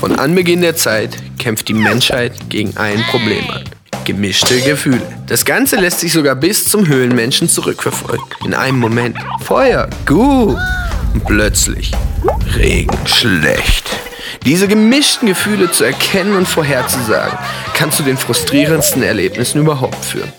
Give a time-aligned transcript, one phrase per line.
[0.00, 3.64] Von Anbeginn der Zeit kämpft die Menschheit gegen ein Problem an.
[4.06, 5.02] Gemischte Gefühle.
[5.26, 8.24] Das Ganze lässt sich sogar bis zum Höhlenmenschen zurückverfolgen.
[8.42, 10.56] In einem Moment Feuer, gut.
[11.12, 11.92] Und plötzlich
[12.56, 13.90] Regen, schlecht.
[14.46, 17.38] Diese gemischten Gefühle zu erkennen und vorherzusagen,
[17.74, 20.32] kann zu den frustrierendsten Erlebnissen überhaupt führen.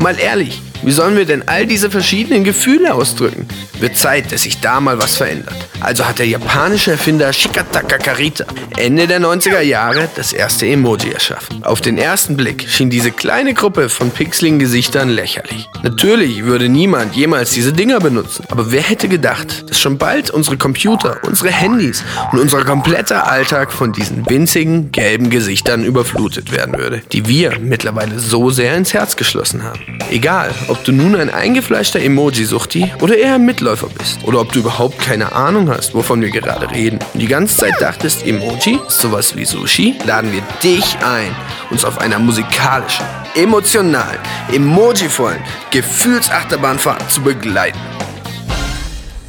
[0.00, 3.46] Mal ehrlich, wie sollen wir denn all diese verschiedenen Gefühle ausdrücken?
[3.80, 5.54] Wird Zeit, dass sich da mal was verändert.
[5.80, 8.44] Also hat der japanische Erfinder Shikataka Karita
[8.76, 11.64] Ende der 90er Jahre das erste Emoji erschaffen.
[11.64, 15.68] Auf den ersten Blick schien diese kleine Gruppe von pixeligen Gesichtern lächerlich.
[15.82, 18.44] Natürlich würde niemand jemals diese Dinger benutzen.
[18.50, 23.72] Aber wer hätte gedacht, dass schon bald unsere Computer, unsere Handys und unser kompletter Alltag
[23.72, 29.16] von diesen winzigen gelben Gesichtern überflutet werden würde, die wir mittlerweile so sehr ins Herz
[29.16, 29.80] geschlossen haben.
[30.10, 34.60] Egal, ob du nun ein eingefleischter Emoji-Suchti oder eher ein Mitläufer bist oder ob du
[34.60, 39.36] überhaupt keine Ahnung hast, wovon wir gerade reden und die ganze Zeit dachtest, Emoji sowas
[39.36, 41.34] wie Sushi, laden wir dich ein,
[41.70, 44.18] uns auf einer musikalischen, emotionalen,
[44.52, 47.78] emojivollen Gefühlsachterbahnfahrt zu begleiten.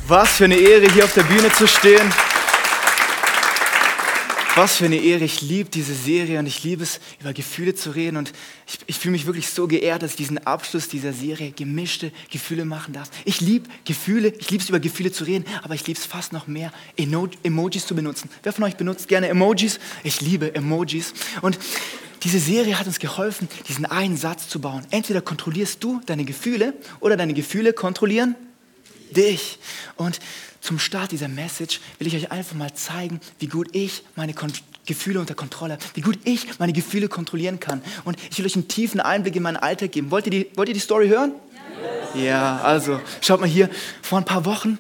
[0.08, 2.12] Was für eine Ehre, hier auf der Bühne zu stehen.
[4.60, 5.24] Was für eine Ehre.
[5.24, 8.18] Ich liebe diese Serie und ich liebe es, über Gefühle zu reden.
[8.18, 8.34] Und
[8.68, 12.66] ich, ich fühle mich wirklich so geehrt, dass ich diesen Abschluss dieser Serie gemischte Gefühle
[12.66, 13.10] machen darf.
[13.24, 16.34] Ich liebe Gefühle, ich liebe es, über Gefühle zu reden, aber ich liebe es fast
[16.34, 18.30] noch mehr, Eno Emojis zu benutzen.
[18.44, 19.80] Wer von euch benutzt gerne Emojis?
[20.04, 21.14] Ich liebe Emojis.
[21.40, 21.58] Und
[22.24, 24.86] diese Serie hat uns geholfen, diesen einen Satz zu bauen.
[24.90, 28.36] Entweder kontrollierst du deine Gefühle oder deine Gefühle kontrollieren
[29.12, 29.58] dich.
[29.96, 30.20] Und
[30.62, 34.52] zum Start dieser Message will ich euch einfach mal zeigen, wie gut ich meine Kon
[34.86, 37.84] Gefühle unter Kontrolle habe, wie gut ich meine Gefühle kontrollieren kann.
[38.06, 40.10] Und ich will euch einen tiefen Einblick in meinen Alltag geben.
[40.10, 41.34] Wollt ihr die, wollt ihr die Story hören?
[42.16, 42.22] Ja.
[42.22, 43.70] ja, also schaut mal hier,
[44.02, 44.80] vor ein paar Wochen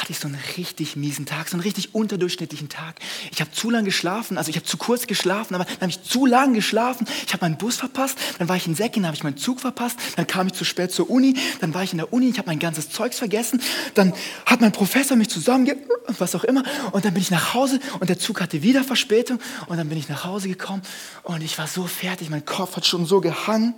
[0.00, 2.96] hatte ich so einen richtig miesen Tag, so einen richtig unterdurchschnittlichen Tag.
[3.30, 6.02] Ich habe zu lange geschlafen, also ich habe zu kurz geschlafen, aber dann habe ich
[6.02, 7.06] zu lange geschlafen.
[7.26, 9.60] Ich habe meinen Bus verpasst, dann war ich in Säcken, dann habe ich meinen Zug
[9.60, 12.38] verpasst, dann kam ich zu spät zur Uni, dann war ich in der Uni, ich
[12.38, 13.60] habe mein ganzes Zeugs vergessen,
[13.94, 14.12] dann
[14.46, 15.76] hat mein Professor mich zusammenge...
[16.18, 19.38] was auch immer und dann bin ich nach Hause und der Zug hatte wieder Verspätung
[19.66, 20.82] und dann bin ich nach Hause gekommen
[21.22, 23.74] und ich war so fertig, mein Kopf hat schon so gehangen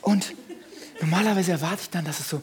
[0.00, 0.34] und
[1.00, 2.40] normalerweise erwarte ich dann, dass es so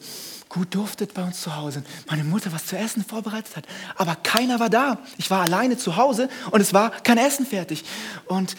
[0.54, 1.82] gut duftet bei uns zu Hause.
[2.08, 3.66] Meine Mutter was zu essen vorbereitet hat.
[3.96, 4.98] Aber keiner war da.
[5.18, 7.84] Ich war alleine zu Hause und es war kein Essen fertig.
[8.26, 8.54] Und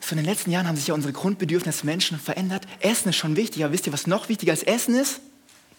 [0.00, 2.66] so in den letzten Jahren haben sich ja unsere Grundbedürfnisse Menschen verändert.
[2.80, 5.20] Essen ist schon wichtig, aber wisst ihr, was noch wichtiger als Essen ist?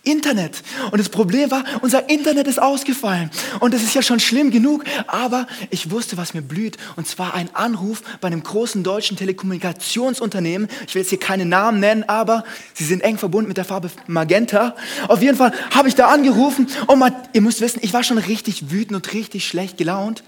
[0.06, 0.64] Internet.
[0.92, 3.30] Und das Problem war, unser Internet ist ausgefallen.
[3.60, 4.86] Und das ist ja schon schlimm genug.
[5.08, 6.78] Aber ich wusste, was mir blüht.
[6.96, 10.70] Und zwar ein Anruf bei einem großen deutschen Telekommunikationsunternehmen.
[10.88, 13.92] Ich will jetzt hier keine Namen nennen, aber sie sind eng verbunden mit der Farbe
[14.08, 14.76] Magenta.
[15.08, 16.68] Auf jeden Fall habe ich da angerufen.
[16.88, 20.24] Und man, ihr müsst wissen, ich war schon richtig wütend und richtig schlecht gelaunt.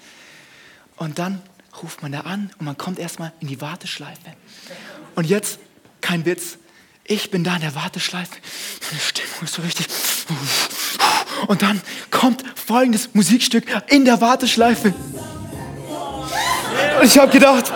[0.98, 1.42] Und dann
[1.82, 4.34] ruft man da an und man kommt erstmal in die Warteschleife.
[5.16, 5.60] Und jetzt,
[6.02, 6.58] kein Witz,
[7.08, 8.36] ich bin da in der Warteschleife.
[8.90, 9.88] Meine Stimmung ist so richtig.
[11.48, 11.82] Und dann
[12.12, 14.94] kommt folgendes Musikstück in der Warteschleife.
[17.00, 17.72] Und ich habe gedacht,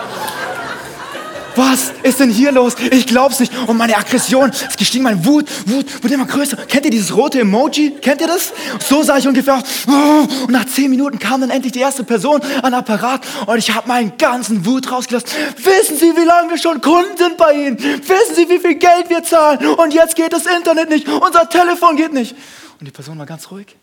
[1.56, 2.74] was ist denn hier los?
[2.90, 3.52] Ich glaub's nicht.
[3.66, 6.56] Und meine Aggression ist gestiegen, meine Wut, Wut wird immer größer.
[6.56, 7.90] Kennt ihr dieses rote Emoji?
[8.00, 8.52] Kennt ihr das?
[8.88, 9.62] So sah ich ungefähr aus.
[9.86, 13.88] Und nach zehn Minuten kam dann endlich die erste Person an Apparat und ich habe
[13.88, 15.28] meinen ganzen Wut rausgelassen.
[15.56, 17.78] Wissen Sie, wie lange wir schon Kunden sind bei Ihnen?
[17.78, 19.66] Wissen Sie, wie viel Geld wir zahlen?
[19.66, 22.34] Und jetzt geht das Internet nicht, unser Telefon geht nicht.
[22.78, 23.76] Und die Person war ganz ruhig.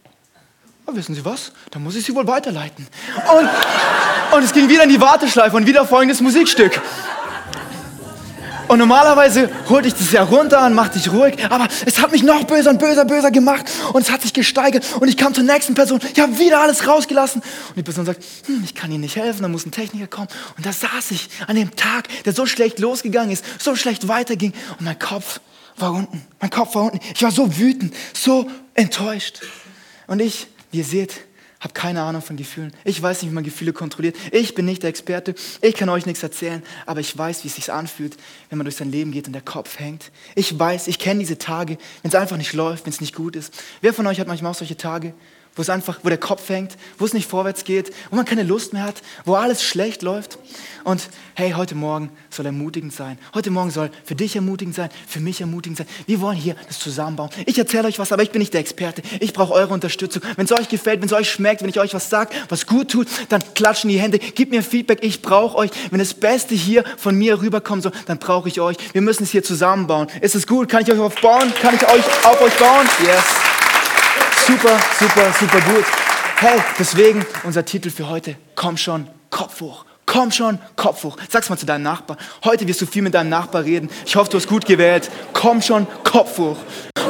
[0.85, 1.52] Aber wissen Sie was?
[1.69, 2.88] Da muss ich Sie wohl weiterleiten.
[3.38, 3.50] Und,
[4.35, 6.81] und es ging wieder in die Warteschleife und wieder folgendes Musikstück.
[8.69, 12.22] Und normalerweise holte ich das ja runter und machte dich ruhig, aber es hat mich
[12.22, 15.44] noch böser und böser, böser gemacht und es hat sich gesteigert und ich kam zur
[15.44, 17.41] nächsten Person, ich habe wieder alles rausgelassen.
[17.41, 20.28] Und die Person sagt, hm, ich kann Ihnen nicht helfen, da muss ein Techniker kommen.
[20.56, 24.53] Und da saß ich an dem Tag, der so schlecht losgegangen ist, so schlecht weiterging
[24.78, 25.41] und mein Kopf
[25.78, 29.41] war unten, mein Kopf war unten, ich war so wütend, so enttäuscht.
[30.06, 31.16] Und ich, wie ihr seht,
[31.59, 32.74] habe keine Ahnung von Gefühlen.
[32.86, 34.16] Ich weiß nicht, wie man Gefühle kontrolliert.
[34.31, 35.36] Ich bin nicht der Experte.
[35.62, 36.64] Ich kann euch nichts erzählen.
[36.85, 38.16] Aber ich weiß, wie es sich anfühlt,
[38.50, 40.11] wenn man durch sein Leben geht und der Kopf hängt.
[40.35, 43.35] Ich weiß, ich kenne diese Tage, wenn es einfach nicht läuft, wenn es nicht gut
[43.35, 43.53] ist.
[43.82, 45.14] Wer von euch hat manchmal auch solche Tage,
[45.59, 48.44] wo es einfach, wo der Kopf hängt, wo es nicht vorwärts geht, wo man keine
[48.44, 48.96] Lust mehr hat,
[49.26, 50.40] wo alles schlecht läuft.
[50.85, 53.20] Und hey, heute Morgen soll ermutigend sein.
[53.34, 55.88] Heute Morgen soll für dich ermutigend sein, für mich ermutigend sein.
[56.06, 57.29] Wir wollen hier das zusammenbauen.
[57.46, 59.02] Ich erzähle euch was, aber ich bin nicht der Experte.
[59.20, 60.22] Ich brauche eure Unterstützung.
[60.38, 62.91] Wenn es euch gefällt, wenn es euch schmeckt, wenn ich euch was sage, was gut
[62.91, 64.17] tut, dann klatschen die Hände.
[64.17, 65.00] Gib mir Feedback.
[65.02, 65.72] Ich brauche euch.
[65.91, 68.78] Wenn das Beste hier von mir rüberkommt, so, dann brauche ich euch.
[68.94, 70.08] Wir müssen es hier zusammenbauen.
[70.22, 70.70] Ist es gut?
[70.70, 71.53] Kann ich euch aufbauen?
[71.62, 72.88] Kann ich euch auf euch bauen?
[73.03, 73.59] Yes.
[74.49, 75.85] Super, super, super gut.
[76.37, 78.35] Hey, deswegen unser Titel für heute.
[78.55, 79.85] Komm schon, Kopf hoch.
[80.07, 81.17] Komm schon, Kopf hoch.
[81.29, 82.17] Sag's mal zu deinem Nachbar.
[82.43, 83.91] Heute wirst du viel mit deinem Nachbar reden.
[84.07, 85.11] Ich hoffe, du hast gut gewählt.
[85.34, 86.57] Komm schon, Kopf hoch.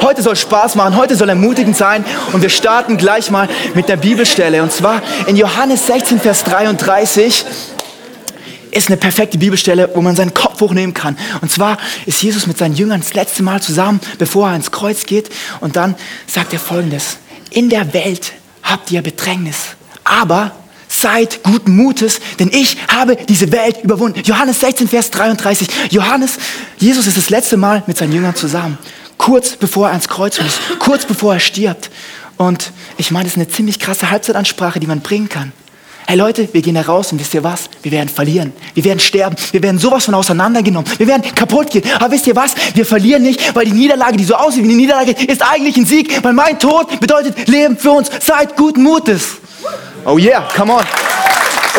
[0.02, 2.04] Heute soll Spaß machen, heute soll ermutigend sein
[2.34, 4.62] und wir starten gleich mal mit der Bibelstelle.
[4.62, 7.46] Und zwar in Johannes 16, Vers 33
[8.70, 11.16] ist eine perfekte Bibelstelle, wo man seinen Kopf hochnehmen kann.
[11.40, 15.06] Und zwar ist Jesus mit seinen Jüngern das letzte Mal zusammen, bevor er ins Kreuz
[15.06, 15.30] geht.
[15.60, 15.94] Und dann
[16.26, 17.16] sagt er folgendes.
[17.50, 18.32] In der Welt
[18.62, 19.56] habt ihr Bedrängnis,
[20.04, 20.52] aber
[20.88, 24.22] seid guten Mutes, denn ich habe diese Welt überwunden.
[24.24, 25.68] Johannes 16, Vers 33.
[25.90, 26.38] Johannes,
[26.78, 28.78] Jesus ist das letzte Mal mit seinen Jüngern zusammen.
[29.16, 31.90] Kurz bevor er ans Kreuz muss, kurz bevor er stirbt.
[32.36, 35.52] Und ich meine, das ist eine ziemlich krasse Halbzeitansprache, die man bringen kann.
[36.10, 37.70] Hey Leute, wir gehen da raus und wisst ihr was?
[37.84, 38.52] Wir werden verlieren.
[38.74, 39.36] Wir werden sterben.
[39.52, 40.90] Wir werden sowas von auseinandergenommen.
[40.98, 41.84] Wir werden kaputt gehen.
[42.00, 42.52] Aber wisst ihr was?
[42.74, 45.86] Wir verlieren nicht, weil die Niederlage, die so aussieht wie eine Niederlage, ist eigentlich ein
[45.86, 46.20] Sieg.
[46.24, 48.10] Weil mein Tod bedeutet Leben für uns.
[48.18, 49.36] Seid guten Mutes.
[50.04, 50.84] Oh yeah, come on.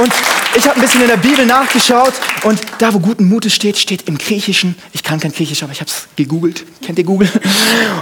[0.02, 0.14] Und
[0.56, 2.14] ich habe ein bisschen in der Bibel nachgeschaut
[2.44, 5.82] und da, wo guten Mutes steht, steht im Griechischen, ich kann kein Griechisch, aber ich
[5.82, 6.64] habe es gegoogelt.
[6.82, 7.30] Kennt ihr Google?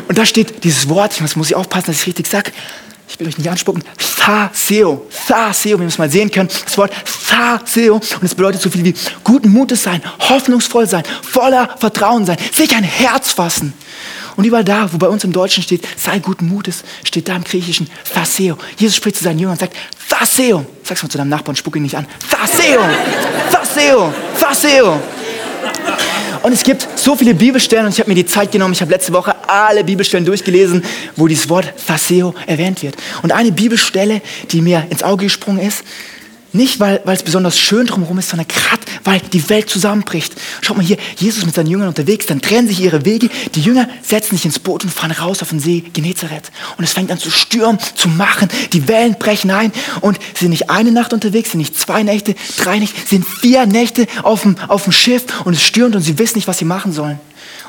[0.08, 2.52] Und da steht dieses Wort, das muss ich aufpassen, dass ich richtig sage,
[3.10, 6.94] ich will euch nicht anspucken, Thaseo, Thaseo, wie wir es mal sehen können, das Wort
[7.28, 12.38] Thaseo und es bedeutet so viel wie guten Mutes sein, hoffnungsvoll sein, voller Vertrauen sein,
[12.54, 13.74] sich ein Herz fassen.
[14.36, 17.44] Und überall da, wo bei uns im Deutschen steht, sei guten Mutes, steht da im
[17.44, 18.58] Griechischen Thaseo.
[18.78, 19.76] Jesus spricht zu seinen Jüngern und sagt,
[20.08, 20.66] Thaseo.
[20.84, 22.08] Sag's mal zu deinem Nachbarn, spuck ihn nicht an.
[22.30, 22.82] Thaseo,
[23.52, 25.00] Thaseo, Thaseo.
[26.42, 28.92] Und es gibt so viele Bibelstellen und ich habe mir die Zeit genommen, ich habe
[28.92, 30.86] letzte Woche alle Bibelstellen durchgelesen,
[31.18, 32.96] wo dieses Wort Thaseo erwähnt wird.
[33.24, 34.22] Und eine Bibelstelle,
[34.52, 35.84] die mir ins Auge gesprungen ist,
[36.52, 40.34] nicht, weil, es besonders schön drumherum ist, sondern gerade, weil die Welt zusammenbricht.
[40.62, 43.30] Schaut mal hier, Jesus mit seinen Jüngern unterwegs, dann trennen sich ihre Wege.
[43.56, 46.52] Die Jünger setzen sich ins Boot und fahren raus auf den See Genezareth.
[46.78, 48.50] Und es fängt an zu stürmen, zu machen.
[48.74, 52.36] Die Wellen brechen ein und sie sind nicht eine Nacht unterwegs, sind nicht zwei Nächte,
[52.58, 56.18] drei Nächte, sind vier Nächte auf dem, auf dem Schiff und es stürmt und sie
[56.18, 57.20] wissen nicht, was sie machen sollen.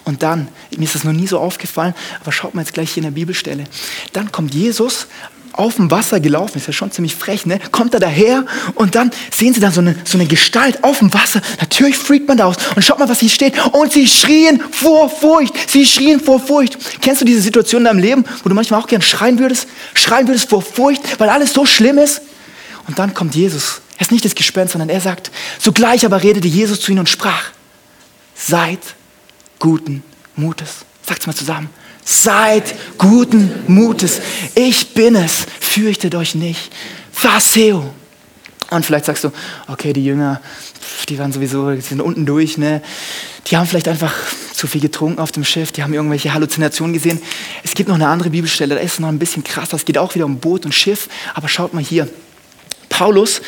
[0.04, 3.02] Und dann, mir ist das noch nie so aufgefallen, aber schaut mal jetzt gleich hier
[3.02, 3.64] in der Bibelstelle.
[4.12, 5.06] Dann kommt Jesus
[5.52, 7.58] auf dem Wasser gelaufen, ist ja schon ziemlich frech, ne?
[7.70, 8.44] Kommt er daher
[8.74, 11.40] und dann sehen sie dann so eine, so eine Gestalt auf dem Wasser.
[11.60, 12.56] Natürlich freakt man da aus.
[12.76, 13.54] Und schaut mal, was hier steht.
[13.72, 15.70] Und sie schrien vor Furcht.
[15.70, 16.78] Sie schrien vor Furcht.
[17.00, 19.66] Kennst du diese Situation in deinem Leben, wo du manchmal auch gern schreien würdest?
[19.94, 22.22] Schreien würdest vor Furcht, weil alles so schlimm ist?
[22.86, 23.80] Und dann kommt Jesus.
[23.96, 27.08] Er ist nicht das Gespenst, sondern er sagt, sogleich aber redete Jesus zu ihnen und
[27.08, 27.50] sprach,
[28.34, 28.80] seid
[29.58, 30.02] guten
[30.36, 30.86] Mutes.
[31.06, 31.68] Sagt's mal zusammen.
[32.12, 34.20] Seid guten Mutes.
[34.56, 35.46] Ich bin es.
[35.60, 36.72] Fürchtet euch nicht.
[37.12, 37.94] Phaseo.
[38.70, 39.30] Und vielleicht sagst du,
[39.68, 40.40] okay, die Jünger,
[41.08, 42.82] die waren sowieso, die sind unten durch, ne?
[43.46, 44.12] Die haben vielleicht einfach
[44.52, 47.22] zu viel getrunken auf dem Schiff, die haben irgendwelche Halluzinationen gesehen.
[47.62, 49.76] Es gibt noch eine andere Bibelstelle, da ist es noch ein bisschen krasser.
[49.76, 51.08] Es geht auch wieder um Boot und Schiff.
[51.34, 52.08] Aber schaut mal hier.
[52.88, 53.40] Paulus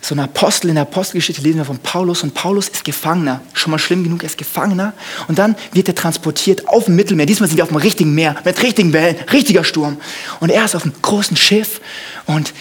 [0.00, 3.40] so ein Apostel in der Apostelgeschichte lesen wir von Paulus und Paulus ist Gefangener.
[3.52, 4.92] Schon mal schlimm genug, er ist Gefangener.
[5.26, 7.26] Und dann wird er transportiert auf dem Mittelmeer.
[7.26, 9.98] Diesmal sind wir auf dem richtigen Meer, mit richtigen Wellen, richtiger Sturm.
[10.40, 11.80] Und er ist auf einem großen Schiff
[12.26, 12.52] und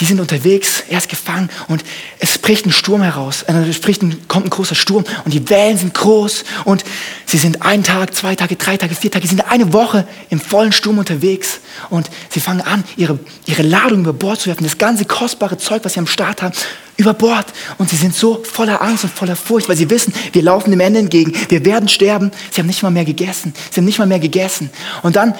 [0.00, 1.84] die sind unterwegs, er ist gefangen und
[2.18, 3.42] es bricht ein Sturm heraus.
[3.42, 6.84] Äh, es bricht ein, kommt ein großer Sturm und die Wellen sind groß und
[7.26, 10.40] sie sind einen Tag, zwei Tage, drei Tage, vier Tage, sie sind eine Woche im
[10.40, 11.60] vollen Sturm unterwegs
[11.90, 15.84] und sie fangen an, ihre, ihre Ladung über Bord zu werfen, das ganze kostbare Zeug,
[15.84, 16.54] was sie am Start haben,
[16.96, 17.46] über Bord.
[17.78, 20.80] Und sie sind so voller Angst und voller Furcht, weil sie wissen, wir laufen dem
[20.80, 22.30] Ende entgegen, wir werden sterben.
[22.50, 24.70] Sie haben nicht mal mehr gegessen, sie haben nicht mal mehr gegessen.
[25.02, 25.34] Und dann,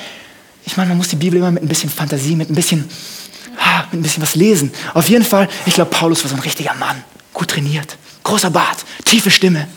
[0.64, 2.88] ich meine, man muss die Bibel immer mit ein bisschen Fantasie, mit ein bisschen
[3.92, 4.72] ein bisschen was lesen.
[4.92, 7.02] Auf jeden Fall, ich glaube, Paulus war so ein richtiger Mann.
[7.32, 9.68] Gut trainiert, großer Bart, tiefe Stimme.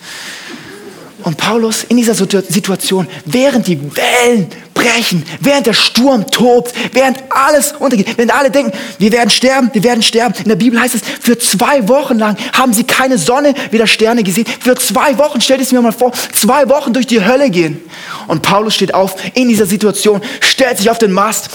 [1.24, 7.74] Und Paulus in dieser Situation, während die Wellen brechen, während der Sturm tobt, während alles
[7.79, 10.36] untergeht, während alle denken, wir werden sterben, wir werden sterben.
[10.38, 14.24] In der Bibel heißt es, für zwei Wochen lang haben sie keine Sonne, weder Sterne
[14.24, 14.46] gesehen.
[14.60, 17.81] Für zwei Wochen, stellt es mir mal vor, zwei Wochen durch die Hölle gehen.
[18.27, 21.50] Und Paulus steht auf in dieser Situation, stellt sich auf den Mast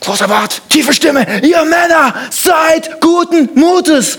[0.00, 4.18] Großer Bart, tiefe Stimme, ihr Männer, seid guten Mutes.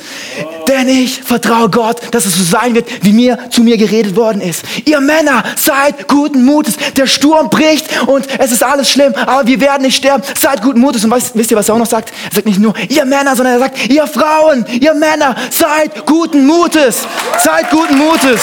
[0.68, 4.42] Denn ich vertraue Gott, dass es so sein wird, wie mir zu mir geredet worden
[4.42, 4.64] ist.
[4.86, 6.76] Ihr Männer, seid guten Mutes.
[6.98, 10.22] Der Sturm bricht und es ist alles schlimm, aber wir werden nicht sterben.
[10.38, 11.06] Seid guten Mutes.
[11.06, 12.12] Und weißt, wisst ihr, was er auch noch sagt?
[12.30, 16.46] Er sagt nicht nur, ihr Männer, sondern er sagt, ihr Frauen, ihr Männer, seid guten
[16.46, 17.08] Mutes.
[17.42, 18.42] Seid guten Mutes.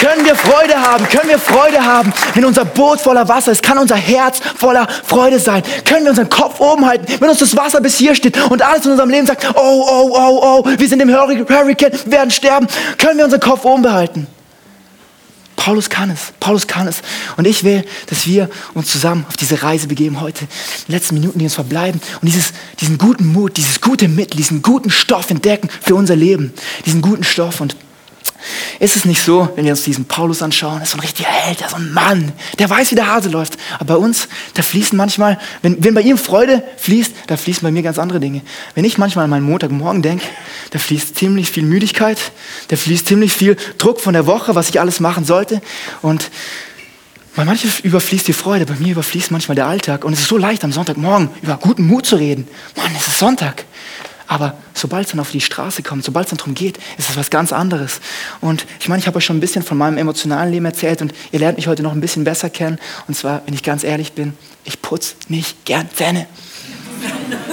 [0.00, 1.08] Können wir Freude haben?
[1.08, 3.62] Können wir Freude haben, wenn unser Boot voller Wasser ist?
[3.62, 5.62] Kann unser Herz voller Freude sein?
[5.84, 8.84] Können wir unseren Kopf oben halten, wenn uns das Wasser bis hier steht und alles
[8.84, 12.66] in unserem Leben sagt, oh, oh, oh, oh, wir sind im Hurricane, werden sterben?
[12.98, 14.26] Können wir unseren Kopf oben behalten?
[15.56, 16.32] Paulus kann es.
[16.38, 16.98] Paulus kann es.
[17.36, 20.46] Und ich will, dass wir uns zusammen auf diese Reise begeben heute.
[20.86, 22.00] Die letzten Minuten, die uns verbleiben.
[22.20, 26.52] Und dieses, diesen guten Mut, dieses gute Mittel, diesen guten Stoff entdecken für unser Leben.
[26.84, 27.60] Diesen guten Stoff.
[27.60, 27.74] Und
[28.78, 31.64] ist es nicht so, wenn wir uns diesen Paulus anschauen, ist so ein richtiger Held,
[31.68, 33.56] so ein Mann, der weiß, wie der Hase läuft.
[33.78, 37.70] Aber bei uns, da fließen manchmal, wenn, wenn bei ihm Freude fließt, da fließen bei
[37.70, 38.42] mir ganz andere Dinge.
[38.74, 40.26] Wenn ich manchmal an meinen Montagmorgen denke,
[40.70, 42.18] da fließt ziemlich viel Müdigkeit,
[42.68, 45.62] da fließt ziemlich viel Druck von der Woche, was ich alles machen sollte.
[46.02, 46.30] Und
[47.36, 50.04] bei manchen überfließt die Freude, bei mir überfließt manchmal der Alltag.
[50.04, 52.48] Und es ist so leicht, am Sonntagmorgen über guten Mut zu reden.
[52.76, 53.64] Mann, es ist Sonntag.
[54.26, 57.16] Aber sobald es dann auf die Straße kommt, sobald es dann darum geht, ist es
[57.16, 58.00] was ganz anderes.
[58.40, 61.14] Und ich meine, ich habe euch schon ein bisschen von meinem emotionalen Leben erzählt und
[61.32, 62.78] ihr lernt mich heute noch ein bisschen besser kennen.
[63.06, 66.26] Und zwar, wenn ich ganz ehrlich bin, ich putze nicht gern Zähne.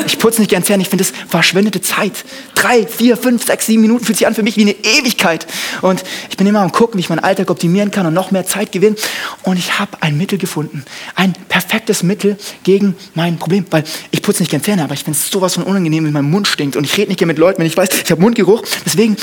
[0.06, 2.26] Ich putze nicht gern Zähne, ich finde es verschwendete Zeit.
[2.56, 5.48] Drei, vier, fünf, sechs, sieben Minuten fühlt sich an für mich wie eine Ewigkeit.
[5.82, 8.46] Und ich bin immer am gucken, wie ich meinen Alltag optimieren kann und noch mehr
[8.46, 8.96] Zeit gewinnen.
[9.44, 10.84] Und ich habe ein Mittel gefunden.
[11.16, 13.66] Ein perfektes Mittel gegen mein Problem.
[13.70, 16.30] Weil ich putze nicht gern Zähne, aber ich finde es sowas von unangenehm, wenn mein
[16.30, 16.76] Mund stinkt.
[16.76, 18.62] Und ich rede nicht gern mit Leuten, wenn ich weiß, ich habe Mundgeruch.
[18.86, 19.18] Deswegen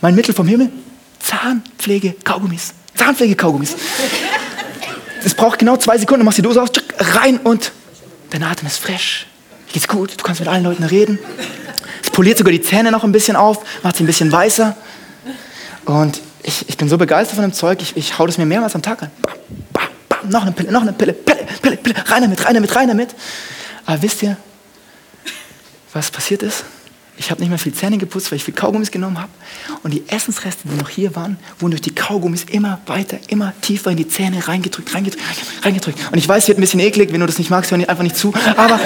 [0.00, 0.70] mein Mittel vom Himmel,
[1.20, 2.74] Zahnpflege-Kaugummis.
[2.94, 3.76] Zahnpflege-Kaugummis.
[5.24, 7.72] Es braucht genau zwei Sekunden, du machst die Dose aus, rein und
[8.30, 9.26] dein Atem ist frisch
[9.74, 11.18] geht's gut, du kannst mit allen Leuten reden.
[12.00, 14.76] Es poliert sogar die Zähne noch ein bisschen auf, macht sie ein bisschen weißer.
[15.84, 18.76] Und ich, ich bin so begeistert von dem Zeug, ich, ich hau das mir mehrmals
[18.76, 19.10] am Tag an.
[19.20, 19.34] Bam,
[19.72, 22.76] bam, bam, noch eine Pille, noch eine Pille, Pille, Pille, Pille, rein damit, rein damit,
[22.76, 23.14] rein damit.
[23.84, 24.36] Aber wisst ihr,
[25.92, 26.64] was passiert ist?
[27.16, 29.30] Ich habe nicht mehr viel Zähne geputzt, weil ich viel Kaugummis genommen habe.
[29.82, 33.92] Und die Essensreste, die noch hier waren, wurden durch die Kaugummis immer weiter, immer tiefer
[33.92, 35.22] in die Zähne reingedrückt, reingedrückt,
[35.62, 35.98] reingedrückt.
[36.10, 38.02] Und ich weiß, es wird ein bisschen eklig, wenn du das nicht magst, hör einfach
[38.02, 38.32] nicht zu.
[38.56, 38.80] Aber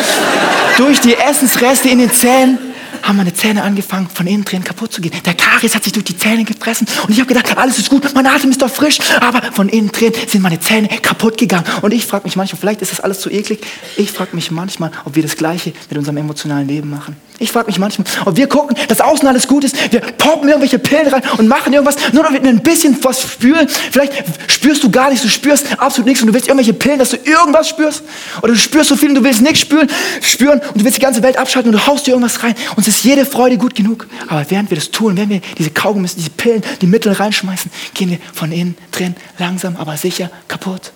[0.76, 2.58] durch die Essensreste in den Zähnen
[3.02, 5.12] haben meine Zähne angefangen, von innen drin kaputt zu gehen.
[5.24, 8.14] Der Karies hat sich durch die Zähne gefressen und ich habe gedacht, alles ist gut,
[8.14, 11.64] mein Atem ist doch frisch, aber von innen drin sind meine Zähne kaputt gegangen.
[11.82, 13.60] Und ich frage mich manchmal, vielleicht ist das alles zu eklig,
[13.96, 17.16] ich frage mich manchmal, ob wir das Gleiche mit unserem emotionalen Leben machen.
[17.40, 20.80] Ich frage mich manchmal, ob wir gucken, dass außen alles gut ist, wir poppen irgendwelche
[20.80, 23.68] Pillen rein und machen irgendwas, nur damit wir ein bisschen was spüren.
[23.68, 24.12] Vielleicht
[24.48, 27.16] spürst du gar nichts, du spürst absolut nichts und du willst irgendwelche Pillen, dass du
[27.16, 28.02] irgendwas spürst.
[28.42, 29.88] Oder du spürst so viel und du willst nichts spüren,
[30.20, 32.56] spüren und du willst die ganze Welt abschalten und du haust dir irgendwas rein.
[32.74, 34.08] Uns ist jede Freude gut genug.
[34.26, 38.10] Aber während wir das tun, wenn wir diese Kaugummis, diese Pillen, die Mittel reinschmeißen, gehen
[38.10, 40.92] wir von innen drin langsam, aber sicher kaputt.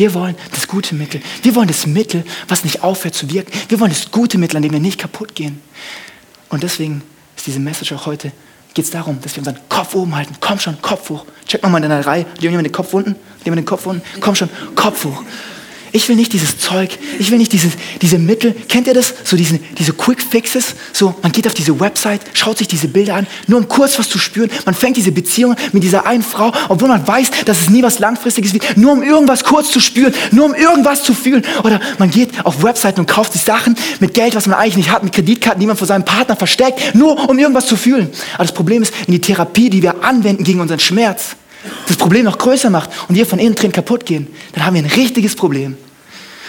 [0.00, 1.20] Wir wollen das gute Mittel.
[1.42, 3.52] Wir wollen das Mittel, was nicht aufhört zu wirken.
[3.68, 5.60] Wir wollen das gute Mittel, an dem wir nicht kaputt gehen.
[6.48, 7.02] Und deswegen
[7.36, 8.32] ist diese Message auch heute,
[8.72, 10.34] geht es darum, dass wir unseren Kopf oben halten.
[10.40, 11.26] Komm schon, Kopf hoch.
[11.46, 12.24] Check mal in deiner Reihe.
[12.24, 13.10] Hat jemand den Kopf unten?
[13.10, 14.02] Hat jemand den Kopf unten?
[14.20, 15.22] Komm schon, Kopf hoch.
[15.92, 18.54] Ich will nicht dieses Zeug, ich will nicht dieses, diese Mittel.
[18.68, 19.14] Kennt ihr das?
[19.24, 20.74] So diese, diese Quick Fixes.
[20.92, 24.08] So, man geht auf diese Website, schaut sich diese Bilder an, nur um kurz was
[24.08, 24.50] zu spüren.
[24.64, 27.98] Man fängt diese Beziehung mit dieser einen Frau, obwohl man weiß, dass es nie was
[27.98, 31.44] Langfristiges wird, nur um irgendwas kurz zu spüren, nur um irgendwas zu fühlen.
[31.64, 34.92] Oder man geht auf Webseiten und kauft sich Sachen mit Geld, was man eigentlich nicht
[34.92, 38.08] hat, mit Kreditkarten, die man vor seinem Partner versteckt, nur um irgendwas zu fühlen.
[38.34, 41.36] Aber das Problem ist, in die Therapie, die wir anwenden gegen unseren Schmerz,
[41.86, 44.82] das Problem noch größer macht und wir von innen drin kaputt gehen, dann haben wir
[44.82, 45.76] ein richtiges Problem.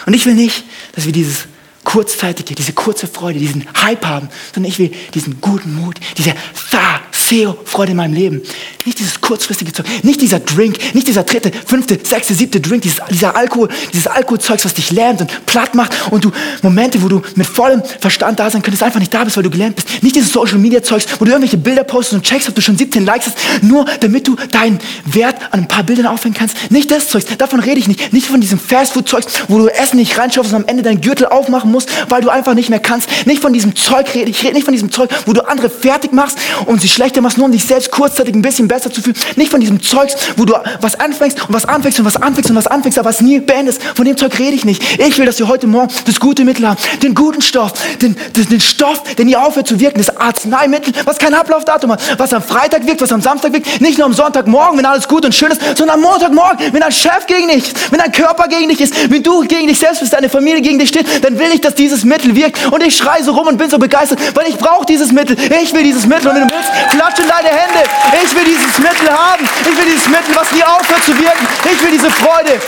[0.06, 0.64] Und ich will nicht,
[0.94, 1.46] dass wir dieses
[1.84, 7.00] kurzzeitige, diese kurze Freude, diesen Hype haben, sondern ich will diesen guten Mut, diese Fa
[7.32, 8.42] Theo, Freude in meinem Leben.
[8.84, 13.00] Nicht dieses kurzfristige Zeug, nicht dieser Drink, nicht dieser dritte, fünfte, sechste, siebte Drink, dieses,
[13.10, 17.22] dieser Alkohol, dieses Alkoholzeugs, was dich lähmt und platt macht und du Momente, wo du
[17.34, 20.02] mit vollem Verstand da sein könntest, einfach nicht da bist, weil du gelähmt bist.
[20.02, 22.76] Nicht dieses Social Media Zeugs, wo du irgendwelche Bilder postest und checkst, ob du schon
[22.76, 26.70] 17 Likes hast, nur damit du deinen Wert an ein paar Bildern aufhängen kannst.
[26.70, 28.12] Nicht das Zeugs, davon rede ich nicht.
[28.12, 31.70] Nicht von diesem Fastfood-Zeugs, wo du Essen nicht reinschaufst und am Ende deinen Gürtel aufmachen
[31.72, 33.08] musst, weil du einfach nicht mehr kannst.
[33.26, 34.42] Nicht von diesem Zeug rede ich.
[34.44, 37.46] rede nicht von diesem Zeug, wo du andere fertig machst und sie schlechter machst, nur
[37.46, 39.16] um dich selbst kurzzeitig ein bisschen besser zu fühlen.
[39.36, 42.56] Nicht von diesem Zeugs, wo du was anfängst und was anfängst und was anfängst und
[42.56, 43.82] was anfängst, aber was nie beendest.
[43.82, 44.82] Von dem Zeug rede ich nicht.
[45.00, 46.78] Ich will, dass wir heute Morgen das gute Mittel haben.
[47.02, 47.72] Den guten Stoff.
[48.00, 49.98] Den, den, den Stoff, der nie aufhört zu wirken.
[49.98, 52.18] Das Arzneimittel, was kein Ablaufdatum hat.
[52.18, 53.80] Was am Freitag wirkt, was am Samstag wirkt.
[53.80, 56.92] Nicht nur am Sonntagmorgen, wenn alles gut und schön ist, sondern am Montagmorgen, wenn dein
[56.92, 60.00] Chef gegen dich ist, wenn dein Körper gegen dich ist, wenn du gegen dich selbst
[60.00, 62.72] bist, deine Familie gegen dich steht, dann will ich, dass dieses Mittel wirkt.
[62.72, 65.36] Und ich schreie so rum und bin so begeistert, weil ich brauche dieses Mittel.
[65.62, 66.28] Ich will dieses Mittel.
[66.28, 67.88] Und wenn du willst, klatsch in deine Hände.
[68.24, 69.48] Ich will dieses Mittel haben.
[69.62, 71.46] Ich will dieses Mittel, was nie aufhört zu wirken.
[71.72, 72.60] Ich will diese Freude,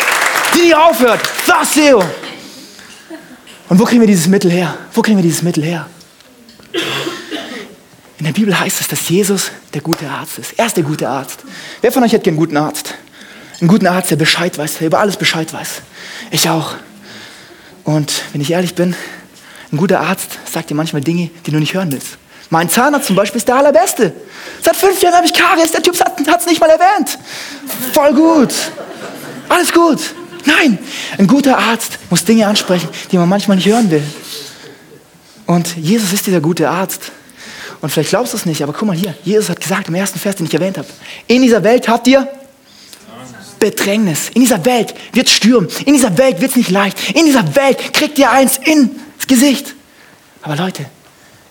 [0.55, 1.21] die nie aufhört.
[1.47, 2.03] Das, Seo.
[3.69, 4.77] Und wo kriegen wir dieses Mittel her?
[4.93, 5.87] Wo kriegen wir dieses Mittel her?
[8.19, 10.53] In der Bibel heißt es, dass Jesus der gute Arzt ist.
[10.57, 11.41] Er ist der gute Arzt.
[11.81, 12.95] Wer von euch hat einen guten Arzt?
[13.61, 15.83] Einen guten Arzt, der Bescheid weiß, der über alles Bescheid weiß.
[16.31, 16.75] Ich auch.
[17.85, 18.97] Und wenn ich ehrlich bin,
[19.73, 22.19] ein guter Arzt sagt dir manchmal Dinge, die du nicht hören willst.
[22.51, 24.13] Mein Zahnarzt zum Beispiel ist der allerbeste.
[24.63, 27.19] Seit fünf Jahren habe ich Karies, der Typ hat es nicht mal erwähnt.
[27.93, 28.55] Voll gut.
[29.49, 29.99] Alles gut.
[30.47, 30.79] Nein,
[31.19, 34.03] ein guter Arzt muss Dinge ansprechen, die man manchmal nicht hören will.
[35.47, 37.13] Und Jesus ist dieser gute Arzt.
[37.81, 39.15] Und vielleicht glaubst du es nicht, aber guck mal hier.
[39.25, 40.89] Jesus hat gesagt im ersten Vers, den ich erwähnt habe.
[41.27, 42.29] In dieser Welt habt ihr
[43.65, 44.29] Bedrängnis.
[44.35, 45.71] In dieser Welt wird es stürmen.
[45.87, 47.17] In dieser Welt wird es nicht leicht.
[47.17, 49.75] In dieser Welt kriegt ihr eins ins Gesicht.
[50.43, 50.85] Aber Leute,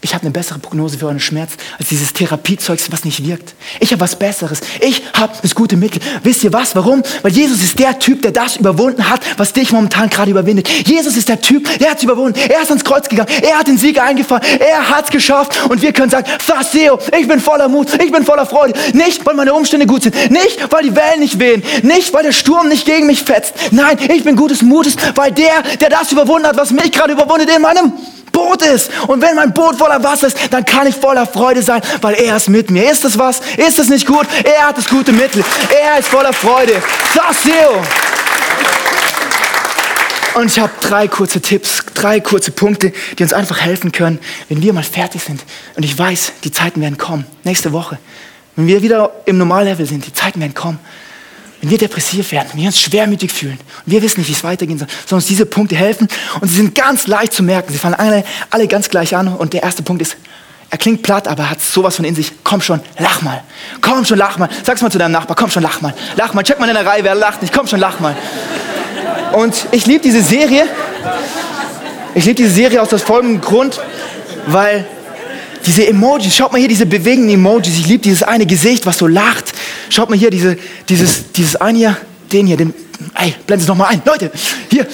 [0.04, 3.56] ich habe eine bessere Prognose für euren Schmerz als dieses Therapiezeugs, was nicht wirkt.
[3.80, 4.60] Ich habe was Besseres.
[4.82, 6.02] Ich habe das gute Mittel.
[6.24, 6.76] Wisst ihr was?
[6.76, 7.04] Warum?
[7.22, 10.68] Weil Jesus ist der Typ, der das überwunden hat, was dich momentan gerade überwindet.
[10.68, 12.38] Jesus ist der Typ, der hat es überwunden.
[12.38, 13.30] Er ist ans Kreuz gegangen.
[13.42, 14.44] Er hat den Sieg eingefahren.
[14.60, 15.58] Er hat es geschafft.
[15.70, 17.88] Und wir können sagen, Faseo, ich bin voller Mut.
[17.94, 18.78] Ich bin voller Freude.
[18.94, 20.16] Nicht, weil meine Umstände gut sind.
[20.30, 21.64] Nicht, weil die Wellen nicht wehen.
[21.82, 23.54] Nicht, weil der Sturm nicht gegen mich fetzt.
[23.72, 27.50] Nein, ich bin gutes Mutes, weil der, der das überwunden hat, was mich gerade überwundet
[27.50, 27.94] in meinem
[28.34, 28.92] Boot ist.
[29.08, 32.36] Und wenn mein Boot voller Wasser ist, dann kann ich voller Freude sein, weil er
[32.36, 32.92] ist mit mir.
[32.92, 33.40] Ist das was?
[33.56, 34.28] Ist das nicht gut?
[34.44, 35.46] Er hat das gute Mittel.
[35.86, 36.74] Er ist voller Freude.
[37.14, 37.82] Saseo.
[40.36, 44.62] Und ich habe drei kurze Tipps, drei kurze Punkte, die uns einfach helfen können, wenn
[44.64, 45.44] wir mal fertig sind.
[45.76, 47.26] Und ich weiß, die Zeiten werden kommen.
[47.44, 48.00] Nächste Woche.
[48.56, 50.80] Wenn wir wieder im Normallevel sind, die Zeiten werden kommen
[51.64, 54.44] wenn wir depressiv werden, wenn wir uns schwermütig fühlen und wir wissen nicht, wie es
[54.44, 56.10] weitergehen soll, sollen uns diese Punkte helfen
[56.42, 57.72] und sie sind ganz leicht zu merken.
[57.72, 60.18] Sie fangen alle, alle ganz gleich an und der erste Punkt ist,
[60.70, 62.34] er klingt platt, aber er hat sowas von in sich.
[62.44, 63.42] Komm schon, lach mal.
[63.80, 64.50] Komm schon, lach mal.
[64.66, 65.94] Sag's mal zu deinem Nachbar, komm schon, lach mal.
[66.18, 67.54] Lach mal, check mal in der Reihe, wer lacht nicht.
[67.54, 68.14] Komm schon, lach mal.
[69.32, 70.66] Und ich liebe diese Serie.
[72.14, 73.80] Ich liebe diese Serie aus dem folgenden Grund,
[74.48, 74.86] weil
[75.66, 77.80] diese Emojis, schaut mal hier diese bewegenden Emojis.
[77.80, 79.53] Ich liebe dieses eine Gesicht, was so lacht.
[79.94, 80.58] Schaut mal hier, diese,
[80.90, 81.98] dieses, dieses eine hier,
[82.32, 82.74] den hier, den,
[83.14, 84.02] ey, blenden Sie es nochmal ein.
[84.04, 84.32] Leute,
[84.72, 84.88] hier,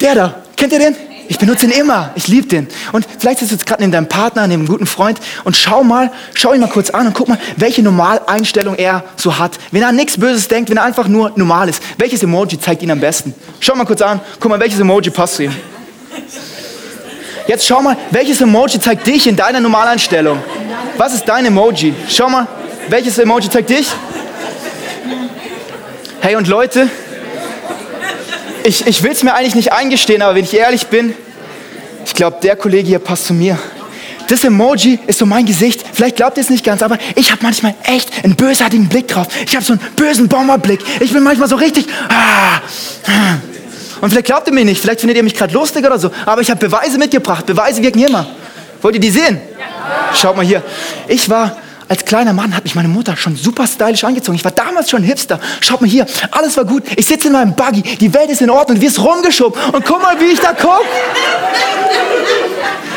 [0.00, 0.96] der da, kennt ihr den?
[1.28, 2.12] Ich benutze ihn immer.
[2.14, 2.66] Ich liebe den.
[2.92, 5.84] Und vielleicht sitzt du jetzt gerade neben deinem Partner, neben einem guten Freund und schau
[5.84, 9.58] mal, schau ihn mal kurz an und guck mal, welche Normaleinstellung er so hat.
[9.70, 11.82] Wenn er an nichts Böses denkt, wenn er einfach nur normal ist.
[11.98, 13.34] Welches Emoji zeigt ihn am besten?
[13.60, 14.18] Schau mal kurz an.
[14.40, 15.54] Guck mal, welches Emoji passt zu ihm.
[17.46, 20.38] Jetzt schau mal, welches Emoji zeigt dich in deiner Normaleinstellung?
[20.96, 21.92] Was ist dein Emoji?
[22.08, 22.46] Schau mal,
[22.88, 23.88] welches Emoji zeigt dich?
[26.20, 26.90] Hey und Leute,
[28.64, 31.14] ich, ich will es mir eigentlich nicht eingestehen, aber wenn ich ehrlich bin,
[32.04, 33.56] ich glaube, der Kollege hier passt zu mir.
[34.28, 35.84] Das Emoji ist so mein Gesicht.
[35.92, 39.28] Vielleicht glaubt ihr es nicht ganz, aber ich habe manchmal echt einen bösartigen Blick drauf.
[39.46, 40.80] Ich habe so einen bösen Bomberblick.
[41.00, 41.86] Ich bin manchmal so richtig.
[42.08, 42.58] Ah.
[44.00, 46.40] Und vielleicht glaubt ihr mir nicht, vielleicht findet ihr mich gerade lustig oder so, aber
[46.40, 47.46] ich habe Beweise mitgebracht.
[47.46, 48.26] Beweise wirken immer.
[48.82, 49.40] Wollt ihr die sehen?
[50.14, 50.62] Schaut mal hier.
[51.06, 51.56] Ich war
[51.88, 54.36] als kleiner Mann hat mich meine Mutter schon super stylisch angezogen.
[54.36, 55.40] Ich war damals schon Hipster.
[55.60, 56.82] Schaut mal hier, alles war gut.
[56.96, 59.60] Ich sitze in meinem Buggy, die Welt ist in Ordnung, du wirst rumgeschoben.
[59.72, 60.84] Und guck mal, wie ich da guck.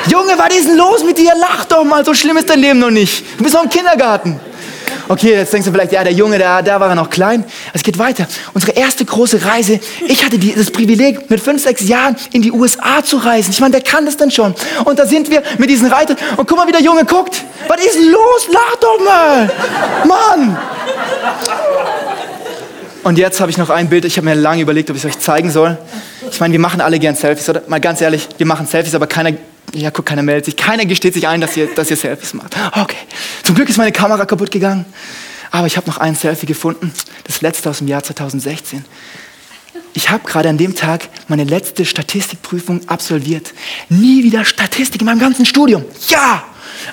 [0.07, 1.31] Junge, was ist denn los mit dir?
[1.39, 3.23] Lach doch mal, so schlimm ist dein Leben noch nicht.
[3.37, 4.39] Du bist noch im Kindergarten.
[5.11, 7.43] Okay, jetzt denkst du vielleicht, ja, der Junge, da, da war er noch klein.
[7.73, 8.25] Es geht weiter.
[8.53, 9.81] Unsere erste große Reise.
[10.07, 13.51] Ich hatte die, das Privileg, mit fünf, sechs Jahren in die USA zu reisen.
[13.51, 14.55] Ich meine, der kann das dann schon.
[14.85, 16.15] Und da sind wir mit diesen Reitern.
[16.37, 17.43] Und guck mal, wie der Junge guckt.
[17.67, 18.47] Was ist denn los?
[18.53, 19.51] Lach doch mal.
[20.07, 20.57] Mann.
[23.03, 24.05] Und jetzt habe ich noch ein Bild.
[24.05, 25.77] Ich habe mir lange überlegt, ob ich es euch zeigen soll.
[26.31, 27.63] Ich meine, wir machen alle gern Selfies, oder?
[27.67, 29.33] Mal ganz ehrlich, wir machen Selfies, aber keiner
[29.73, 30.57] ja, guck, keiner meldet sich.
[30.57, 32.55] Keiner gesteht sich ein, dass ihr, dass ihr Selfies macht.
[32.73, 32.97] Okay.
[33.43, 34.85] Zum Glück ist meine Kamera kaputt gegangen.
[35.51, 36.93] Aber ich habe noch ein Selfie gefunden.
[37.25, 38.85] Das letzte aus dem Jahr 2016.
[39.93, 43.53] Ich habe gerade an dem Tag meine letzte Statistikprüfung absolviert.
[43.89, 45.83] Nie wieder Statistik in meinem ganzen Studium.
[46.07, 46.43] Ja!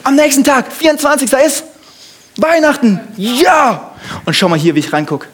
[0.02, 1.32] Am nächsten Tag, 24.
[1.32, 1.64] ist
[2.36, 3.00] Weihnachten.
[3.16, 3.92] Ja!
[4.24, 5.28] Und schau mal hier, wie ich reinguck.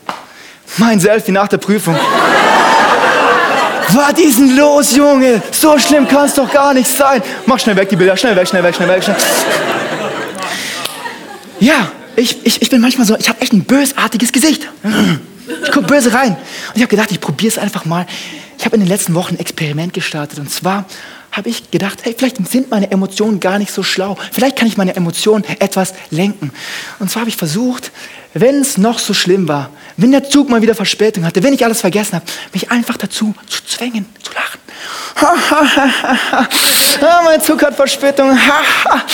[0.76, 1.96] Mein Selfie nach der Prüfung.
[3.92, 5.42] Was ist denn los, Junge?
[5.50, 7.22] So schlimm kann es doch gar nicht sein.
[7.46, 9.02] Mach schnell weg die Bilder, schnell weg, schnell weg, schnell weg.
[9.02, 9.16] Schnell.
[11.60, 14.68] Ja, ich, ich, ich bin manchmal so, ich habe echt ein bösartiges Gesicht.
[15.64, 16.32] Ich gucke böse rein.
[16.32, 18.06] Und ich habe gedacht, ich probiere es einfach mal.
[18.58, 20.38] Ich habe in den letzten Wochen ein Experiment gestartet.
[20.38, 20.86] Und zwar
[21.36, 24.16] habe ich gedacht, hey, vielleicht sind meine Emotionen gar nicht so schlau.
[24.32, 26.52] Vielleicht kann ich meine Emotionen etwas lenken.
[27.00, 27.90] Und zwar habe ich versucht,
[28.34, 31.64] wenn es noch so schlimm war, wenn der Zug mal wieder Verspätung hatte, wenn ich
[31.64, 34.58] alles vergessen habe, mich einfach dazu zu zwängen, zu lachen.
[37.00, 38.36] ah, mein Zug hat Verspätung.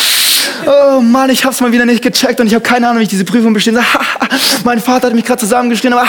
[0.66, 3.04] oh Mann, ich habe es mal wieder nicht gecheckt und ich habe keine Ahnung, wie
[3.04, 3.84] ich diese Prüfung bestehen soll.
[4.64, 6.06] mein Vater hat mich gerade zusammengeschrien, aber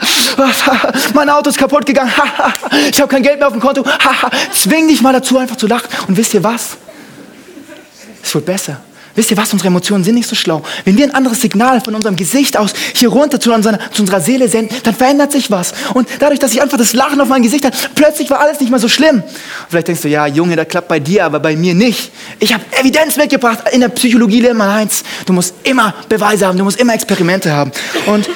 [1.14, 2.12] mein Auto ist kaputt gegangen.
[2.90, 3.84] ich habe kein Geld mehr auf dem Konto.
[4.52, 5.88] Zwing dich mal dazu, einfach zu lachen.
[6.08, 6.76] Und wisst ihr was?
[8.22, 8.80] Es wird besser.
[9.14, 9.52] Wisst ihr was?
[9.52, 10.62] Unsere Emotionen sind nicht so schlau.
[10.84, 14.20] Wenn wir ein anderes Signal von unserem Gesicht aus hier runter zu unserer, zu unserer
[14.20, 15.74] Seele senden, dann verändert sich was.
[15.92, 18.70] Und dadurch, dass ich einfach das Lachen auf mein Gesicht hatte, plötzlich war alles nicht
[18.70, 19.16] mehr so schlimm.
[19.16, 19.24] Und
[19.68, 22.10] vielleicht denkst du, ja, Junge, das klappt bei dir, aber bei mir nicht.
[22.38, 23.58] Ich habe Evidenz mitgebracht.
[23.72, 25.02] In der Psychologie lernt man eins.
[25.26, 27.70] Du musst immer Beweise haben, du musst immer Experimente haben.
[28.06, 28.30] Und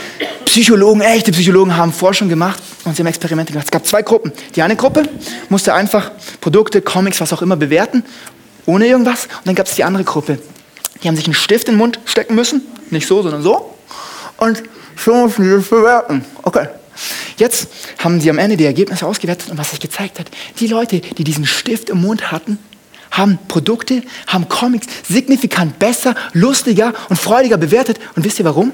[0.44, 3.66] Psychologen, echte Psychologen haben Forschung gemacht und sie haben Experimente gemacht.
[3.66, 4.32] Es gab zwei Gruppen.
[4.54, 5.04] Die eine Gruppe
[5.48, 8.04] musste einfach Produkte, Comics, was auch immer bewerten,
[8.66, 9.24] ohne irgendwas.
[9.24, 10.38] Und dann gab es die andere Gruppe
[11.02, 12.62] die haben sich einen Stift in den Mund stecken müssen.
[12.90, 13.74] Nicht so, sondern so.
[14.36, 14.62] Und
[14.96, 16.24] so müssen sie das bewerten.
[16.42, 16.68] Okay.
[17.36, 21.00] Jetzt haben sie am Ende die Ergebnisse ausgewertet und was sich gezeigt hat, die Leute,
[21.00, 22.58] die diesen Stift im Mund hatten,
[23.10, 27.98] haben Produkte, haben Comics signifikant besser, lustiger und freudiger bewertet.
[28.14, 28.72] Und wisst ihr warum?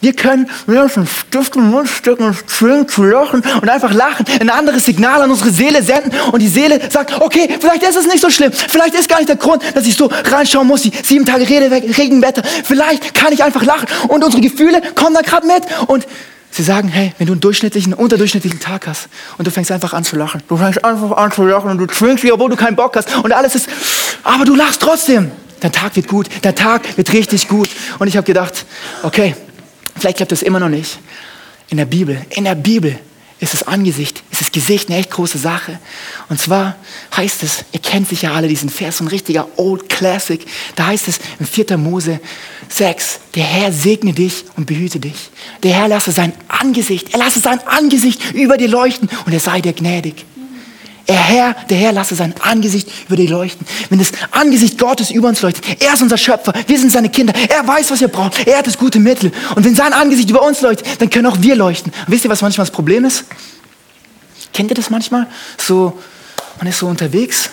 [0.00, 0.96] Wir können mit uns
[1.28, 5.30] Stift im Mund stecken und schwingen zu lachen und einfach lachen, ein anderes Signal an
[5.30, 8.94] unsere Seele senden und die Seele sagt, okay, vielleicht ist es nicht so schlimm, vielleicht
[8.94, 13.14] ist gar nicht der Grund, dass ich so reinschauen muss, die sieben Tage Regenwetter, vielleicht
[13.14, 16.06] kann ich einfach lachen und unsere Gefühle kommen da gerade mit und
[16.54, 20.04] sie sagen, hey, wenn du einen durchschnittlichen, unterdurchschnittlichen Tag hast und du fängst einfach an
[20.04, 22.76] zu lachen, du fängst einfach an zu lachen und du schwingst dich, obwohl du keinen
[22.76, 23.68] Bock hast und alles ist,
[24.22, 25.30] aber du lachst trotzdem.
[25.60, 27.70] Dein Tag wird gut, dein Tag wird richtig gut.
[27.98, 28.66] Und ich habe gedacht,
[29.02, 29.34] okay,
[29.96, 30.98] Vielleicht klappt das immer noch nicht.
[31.70, 32.98] In der Bibel, in der Bibel
[33.44, 35.78] ist das Angesicht, ist das Gesicht eine echt große Sache.
[36.28, 36.76] Und zwar
[37.16, 40.44] heißt es, ihr kennt sicher alle diesen Vers, so ein richtiger Old Classic.
[40.74, 41.76] Da heißt es in 4.
[41.76, 42.20] Mose
[42.68, 45.30] 6, der Herr segne dich und behüte dich.
[45.62, 49.60] Der Herr lasse sein Angesicht, er lasse sein Angesicht über dir leuchten und er sei
[49.60, 50.24] dir gnädig.
[51.06, 53.66] Er Herr, der Herr lasse sein Angesicht über dir leuchten.
[53.90, 57.34] Wenn das Angesicht Gottes über uns leuchtet, er ist unser Schöpfer, wir sind seine Kinder,
[57.48, 59.30] er weiß, was wir brauchen, er hat das gute Mittel.
[59.54, 61.92] Und wenn sein Angesicht über uns leuchtet, dann können auch wir leuchten.
[62.06, 63.24] Und wisst ihr, was manchmal das Problem ist?
[64.54, 65.26] Kennt ihr das manchmal?
[65.58, 65.98] So,
[66.58, 67.50] man ist so unterwegs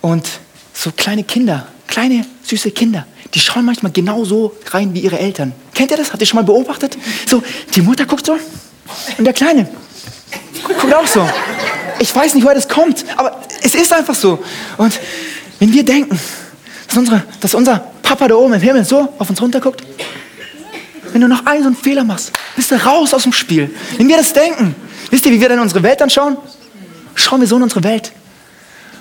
[0.00, 0.26] und
[0.74, 5.52] so kleine Kinder, kleine süße Kinder, die schauen manchmal genau so rein wie ihre Eltern.
[5.72, 6.10] Kennt ihr das?
[6.10, 6.98] Habt ihr schon mal beobachtet?
[7.28, 7.42] So,
[7.74, 8.36] die Mutter guckt so
[9.18, 9.68] und der Kleine
[10.64, 11.28] guckt auch so.
[11.98, 14.42] Ich weiß nicht, woher das kommt, aber es ist einfach so.
[14.76, 14.98] Und
[15.58, 16.18] wenn wir denken,
[16.86, 19.82] dass, unsere, dass unser Papa da oben im Himmel so auf uns runterguckt,
[21.12, 23.74] wenn du noch einen so einen Fehler machst, bist du raus aus dem Spiel.
[23.96, 24.74] Wenn wir das denken,
[25.10, 26.36] wisst ihr, wie wir denn unsere Welt anschauen?
[27.14, 28.12] Schauen wir so in unsere Welt.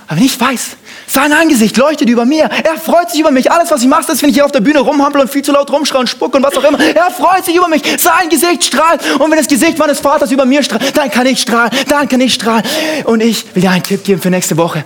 [0.07, 3.51] Aber wenn ich weiß, sein Angesicht leuchtet über mir, er freut sich über mich.
[3.51, 5.51] Alles, was ich mache, ist, wenn ich hier auf der Bühne rumhampel und viel zu
[5.51, 6.79] laut rumschreie und spucke und was auch immer.
[6.79, 7.83] Er freut sich über mich.
[7.97, 9.01] Sein Gesicht strahlt.
[9.19, 12.21] Und wenn das Gesicht meines Vaters über mir strahlt, dann kann ich strahlen, dann kann
[12.21, 12.63] ich strahlen.
[13.03, 14.85] Und ich will dir einen Tipp geben für nächste Woche.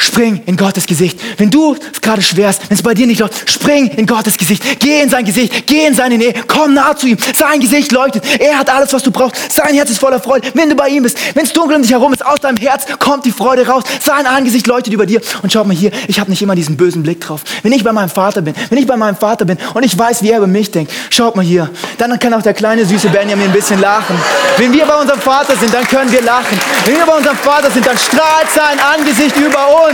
[0.00, 1.18] Spring in Gottes Gesicht.
[1.38, 4.62] Wenn du es gerade schwerst, wenn es bei dir nicht läuft, spring in Gottes Gesicht.
[4.78, 7.18] Geh in sein Gesicht, geh in seine Nähe, komm nah zu ihm.
[7.34, 8.24] Sein Gesicht leuchtet.
[8.40, 9.52] Er hat alles, was du brauchst.
[9.52, 10.50] Sein Herz ist voller Freude.
[10.54, 12.84] Wenn du bei ihm bist, wenn es dunkel um dich herum ist, aus deinem Herz
[12.98, 13.82] kommt die Freude raus.
[14.02, 15.20] Sein Angesicht leuchtet über dir.
[15.42, 17.42] Und schau mal hier, ich habe nicht immer diesen bösen Blick drauf.
[17.62, 20.22] Wenn ich bei meinem Vater bin, wenn ich bei meinem Vater bin und ich weiß,
[20.22, 23.46] wie er über mich denkt, schaut mal hier, dann kann auch der kleine süße Benjamin
[23.46, 24.16] ein bisschen lachen.
[24.58, 26.58] Wenn wir bei unserem Vater sind, dann können wir lachen.
[26.84, 29.87] Wenn wir bei unserem Vater sind, dann strahlt sein Angesicht über uns.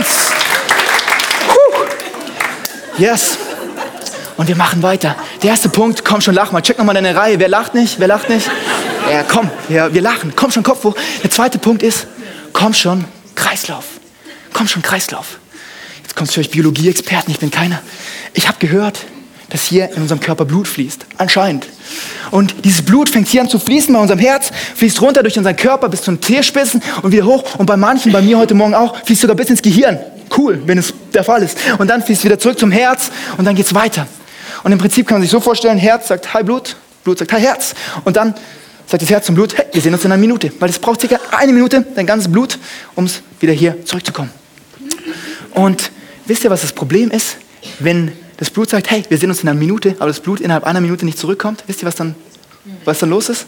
[2.99, 3.39] Yes.
[4.37, 5.17] Und wir machen weiter.
[5.43, 6.61] Der erste Punkt, komm schon, lach mal.
[6.61, 7.39] Check nochmal deine Reihe.
[7.39, 7.99] Wer lacht nicht?
[7.99, 8.51] Wer lacht nicht?
[9.11, 10.33] Ja, komm, ja, wir lachen.
[10.35, 10.97] Komm schon, Kopf hoch.
[11.23, 12.07] Der zweite Punkt ist,
[12.53, 13.05] komm schon,
[13.35, 13.85] Kreislauf.
[14.53, 15.39] Komm schon, Kreislauf.
[16.03, 17.81] Jetzt kommst du euch Biologie-Experten, ich bin keiner.
[18.33, 19.01] Ich habe gehört,
[19.51, 21.07] dass hier in unserem Körper Blut fließt.
[21.19, 21.67] Anscheinend.
[22.31, 25.57] Und dieses Blut fängt hier an zu fließen bei unserem Herz, fließt runter durch unseren
[25.57, 27.57] Körper bis zu den Zehspitzen und wieder hoch.
[27.59, 29.99] Und bei manchen, bei mir heute Morgen auch, fließt sogar bis ins Gehirn.
[30.37, 31.59] Cool, wenn es der Fall ist.
[31.79, 34.07] Und dann fließt es wieder zurück zum Herz und dann geht es weiter.
[34.63, 37.41] Und im Prinzip kann man sich so vorstellen, Herz sagt Hi Blut, Blut sagt Hi
[37.41, 37.75] Herz.
[38.05, 38.35] Und dann
[38.87, 40.51] sagt das Herz zum Blut, hey, wir sehen uns in einer Minute.
[40.59, 42.59] Weil es braucht circa eine Minute, dein ganzes Blut,
[42.95, 44.31] um es wieder hier zurückzukommen.
[45.53, 45.91] Und
[46.27, 47.37] wisst ihr, was das Problem ist?
[47.79, 50.64] Wenn das Blut sagt, hey, wir sehen uns in einer Minute, aber das Blut innerhalb
[50.64, 52.14] einer Minute nicht zurückkommt, wisst ihr, was dann,
[52.85, 53.47] was dann los ist?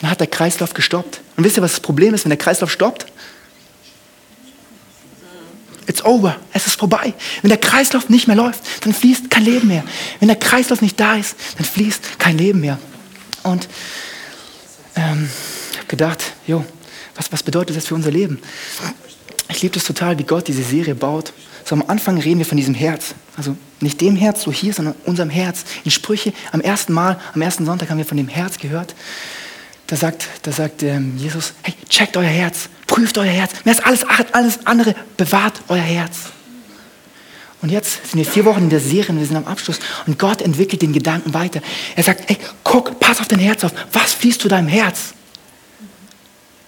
[0.00, 1.20] Dann hat der Kreislauf gestoppt.
[1.36, 3.06] Und wisst ihr, was das Problem ist, wenn der Kreislauf stoppt?
[5.86, 6.36] It's over.
[6.52, 7.14] Es ist vorbei.
[7.42, 9.84] Wenn der Kreislauf nicht mehr läuft, dann fließt kein Leben mehr.
[10.20, 12.78] Wenn der Kreislauf nicht da ist, dann fließt kein Leben mehr.
[13.42, 13.68] Und
[14.96, 15.28] ähm,
[15.72, 16.64] ich habe gedacht, jo,
[17.16, 18.40] was, was bedeutet das für unser Leben?
[19.48, 21.32] Ich liebe das total, wie Gott diese Serie baut.
[21.70, 23.14] So am Anfang reden wir von diesem Herz.
[23.36, 25.62] Also nicht dem Herz, so hier, sondern unserem Herz.
[25.84, 28.96] In Sprüche, am ersten Mal, am ersten Sonntag haben wir von dem Herz gehört.
[29.86, 33.52] Da sagt, da sagt ähm, Jesus, hey, checkt euer Herz, prüft euer Herz.
[33.64, 36.16] Mehr als alles, alles andere, bewahrt euer Herz.
[37.62, 39.78] Und jetzt sind wir vier Wochen in der Serie und wir sind am Abschluss
[40.08, 41.62] und Gott entwickelt den Gedanken weiter.
[41.94, 43.70] Er sagt, ey, guck, pass auf dein Herz auf.
[43.92, 45.14] Was fließt zu deinem Herz?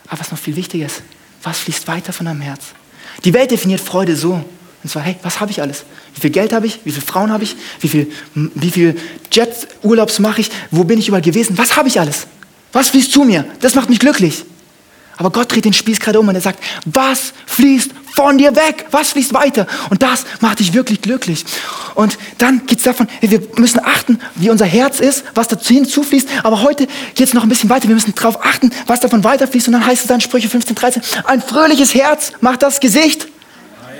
[0.06, 1.02] Aber was noch viel wichtiger ist,
[1.42, 2.66] was fließt weiter von deinem Herz?
[3.24, 4.44] Die Welt definiert Freude so.
[4.82, 5.84] Und zwar, hey, was habe ich alles?
[6.14, 6.80] Wie viel Geld habe ich?
[6.84, 7.56] Wie viele Frauen habe ich?
[7.80, 8.96] Wie viel, wie viel
[9.30, 10.50] Jet-Urlaubs mache ich?
[10.70, 11.56] Wo bin ich überall gewesen?
[11.56, 12.26] Was habe ich alles?
[12.72, 13.44] Was fließt zu mir?
[13.60, 14.44] Das macht mich glücklich.
[15.18, 18.86] Aber Gott dreht den Spieß gerade um und er sagt, was fließt von dir weg?
[18.90, 19.66] Was fließt weiter?
[19.90, 21.44] Und das macht dich wirklich glücklich.
[21.94, 26.28] Und dann geht es davon, wir müssen achten, wie unser Herz ist, was dazu hinzufließt.
[26.42, 27.88] Aber heute geht es noch ein bisschen weiter.
[27.88, 29.68] Wir müssen darauf achten, was davon weiterfließt.
[29.68, 33.28] Und dann heißt es dann Sprüche 15, 13, ein fröhliches Herz macht das Gesicht.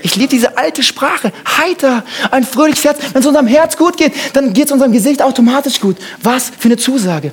[0.02, 1.32] Ich liebe diese alte Sprache.
[1.58, 2.98] Heiter, ein fröhliches Herz.
[3.12, 5.96] Wenn es unserem Herz gut geht, dann geht es unserem Gesicht automatisch gut.
[6.22, 7.32] Was für eine Zusage.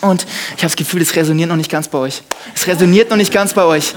[0.00, 2.22] Und ich habe das Gefühl, es resoniert noch nicht ganz bei euch.
[2.54, 3.94] Es resoniert noch nicht ganz bei euch.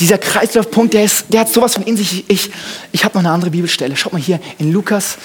[0.00, 2.28] Dieser Kreislaufpunkt, der, ist, der hat sowas von in sich.
[2.28, 2.50] Ich,
[2.90, 3.96] ich habe noch eine andere Bibelstelle.
[3.96, 5.18] Schaut mal hier in Lukas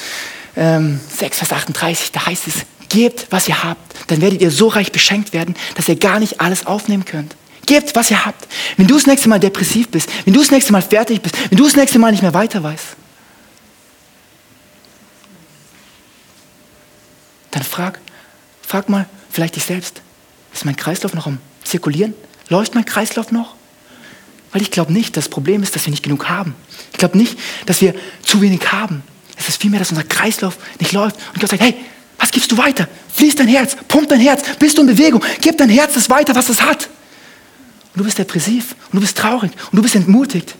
[0.55, 2.11] ähm, 6, Vers 38.
[2.11, 2.53] Da heißt es,
[2.89, 3.81] gebt, was ihr habt.
[4.07, 7.35] Dann werdet ihr so reich beschenkt werden, dass ihr gar nicht alles aufnehmen könnt.
[7.67, 8.47] Gebt, was ihr habt.
[8.77, 11.57] Wenn du das nächste Mal depressiv bist, wenn du das nächste Mal fertig bist, wenn
[11.57, 12.95] du das nächste Mal nicht mehr weiter weißt,
[17.51, 17.99] dann frag,
[18.61, 20.01] frag mal, vielleicht dich selbst.
[20.53, 22.13] Ist mein Kreislauf noch am Zirkulieren?
[22.49, 23.55] Läuft mein Kreislauf noch?
[24.53, 26.55] Weil ich glaube nicht, das Problem ist, dass wir nicht genug haben.
[26.93, 29.03] Ich glaube nicht, dass wir zu wenig haben.
[29.35, 31.17] Es ist vielmehr, dass unser Kreislauf nicht läuft.
[31.33, 31.75] Und Gott sagt, hey,
[32.17, 32.87] was gibst du weiter?
[33.13, 36.33] Fließt dein Herz, pumpt dein Herz, bist du in Bewegung, gib dein Herz das weiter,
[36.33, 36.89] was es hat.
[37.97, 40.53] Und du bist depressiv und du bist traurig und du bist entmutigt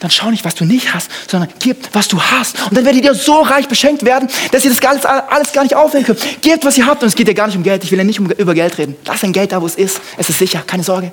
[0.00, 2.56] dann schau nicht, was du nicht hast, sondern gib, was du hast.
[2.68, 5.74] Und dann werdet ihr so reich beschenkt werden, dass ihr das alles, alles gar nicht
[5.74, 6.40] aufhören könnt.
[6.40, 7.02] Gebt, was ihr habt.
[7.02, 7.84] Und es geht ja gar nicht um Geld.
[7.84, 8.96] Ich will ja nicht um, über Geld reden.
[9.04, 10.00] Lass dein Geld da, wo es ist.
[10.16, 11.12] Es ist sicher, keine Sorge.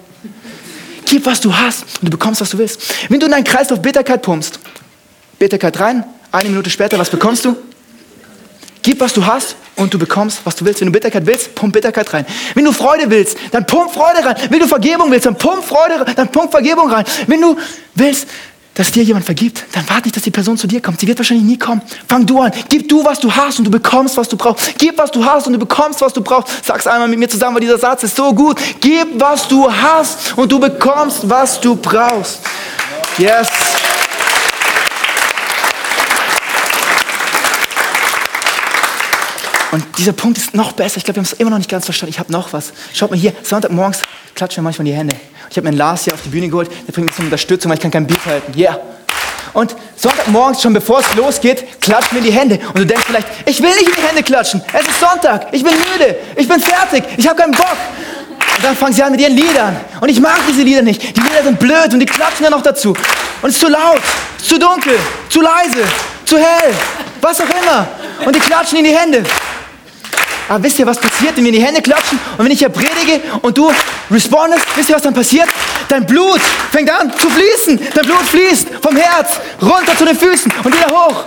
[1.06, 2.82] Gib, was du hast und du bekommst, was du willst.
[3.10, 4.58] Wenn du in deinen Kreislauf Bitterkeit pumpst,
[5.38, 7.58] Bitterkeit rein, eine Minute später, was bekommst du?
[8.82, 10.82] Gib, was du hast und du bekommst, was du willst.
[10.82, 12.26] Wenn du Bitterkeit willst, pump Bitterkeit rein.
[12.54, 14.36] Wenn du Freude willst, dann pump Freude rein.
[14.50, 17.06] Wenn du Vergebung willst, dann pump Freude, rein, dann pump Vergebung rein.
[17.28, 17.58] Wenn du
[17.96, 18.28] willst,
[18.78, 21.00] dass dir jemand vergibt, dann warte nicht, dass die Person zu dir kommt.
[21.00, 21.82] Sie wird wahrscheinlich nie kommen.
[22.08, 22.52] Fang du an.
[22.70, 24.78] Gib du, was du hast und du bekommst, was du brauchst.
[24.78, 26.64] Gib, was du hast und du bekommst, was du brauchst.
[26.64, 28.60] Sag's einmal mit mir zusammen, weil dieser Satz ist so gut.
[28.80, 32.40] Gib, was du hast und du bekommst, was du brauchst.
[33.18, 33.48] Yes.
[39.72, 40.98] Und dieser Punkt ist noch besser.
[40.98, 42.12] Ich glaube, wir haben es immer noch nicht ganz verstanden.
[42.12, 42.72] Ich habe noch was.
[42.94, 44.02] Schaut mal hier, Sonntagmorgens
[44.34, 45.16] klatschen wir manchmal in die Hände.
[45.50, 47.78] Ich habe mir Lars hier auf die Bühne geholt, der bringt mir so Unterstützung, weil
[47.78, 48.58] ich kann kein Beat halten.
[48.58, 48.80] Yeah.
[49.54, 52.60] Und Sonntagmorgens, schon bevor es losgeht, klatschen wir in die Hände.
[52.68, 54.62] Und du denkst vielleicht, ich will nicht in die Hände klatschen.
[54.72, 57.78] Es ist Sonntag, ich bin müde, ich bin fertig, ich habe keinen Bock.
[58.58, 59.76] Und dann fangen sie an mit ihren Liedern.
[60.00, 61.02] Und ich mag diese Lieder nicht.
[61.16, 62.90] Die Lieder sind blöd und die klatschen dann noch dazu.
[63.42, 64.02] Und es ist zu laut,
[64.42, 64.98] zu dunkel,
[65.30, 65.84] zu leise,
[66.26, 66.74] zu hell,
[67.22, 67.88] was auch immer.
[68.26, 69.24] Und die klatschen in die Hände.
[70.50, 72.70] Aber wisst ihr, was passiert, wenn wir in die Hände klatschen und wenn ich hier
[72.70, 73.72] predige und du
[74.10, 75.48] respondest, wisst ihr, was dann passiert?
[75.90, 77.80] Dein Blut fängt an zu fließen.
[77.94, 81.26] Dein Blut fließt vom Herz runter zu den Füßen und wieder hoch.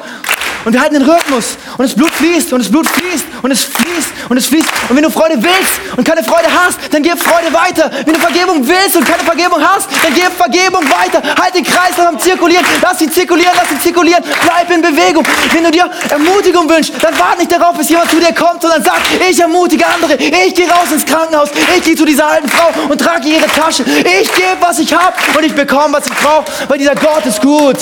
[0.64, 1.56] Und wir halten den Rhythmus.
[1.78, 4.68] Und das Blut fließt und das Blut fließt und es fließt und es fließt.
[4.88, 7.90] Und wenn du Freude willst und keine Freude hast, dann gib Freude weiter.
[8.04, 11.22] Wenn du Vergebung willst und keine Vergebung hast, dann gib Vergebung weiter.
[11.40, 12.64] Halt den Kreis am Zirkulieren.
[12.82, 14.22] Lass ihn zirkulieren, lass ihn zirkulieren.
[14.44, 15.24] Bleib in Bewegung.
[15.52, 18.82] Wenn du dir Ermutigung wünschst, dann warte nicht darauf, bis jemand zu dir kommt, sondern
[18.82, 20.14] sag, ich ermutige andere.
[20.16, 21.50] Ich gehe raus ins Krankenhaus.
[21.76, 23.84] Ich gehe zu dieser alten Frau und trage ihre Tasche.
[23.84, 27.40] Ich gebe, was ich habe und ich bekomme, was ich brauche, weil dieser Gott ist
[27.40, 27.78] gut.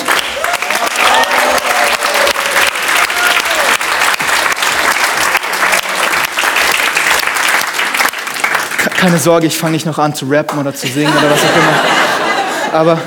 [8.99, 11.57] Keine Sorge, ich fange nicht noch an zu rappen oder zu singen oder was auch
[11.57, 12.79] immer.
[12.79, 13.01] Aber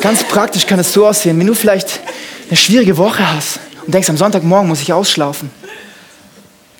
[0.00, 2.00] ganz praktisch kann es so aussehen, wenn du vielleicht
[2.48, 5.50] eine schwierige Woche hast und denkst, am Sonntagmorgen muss ich ausschlafen.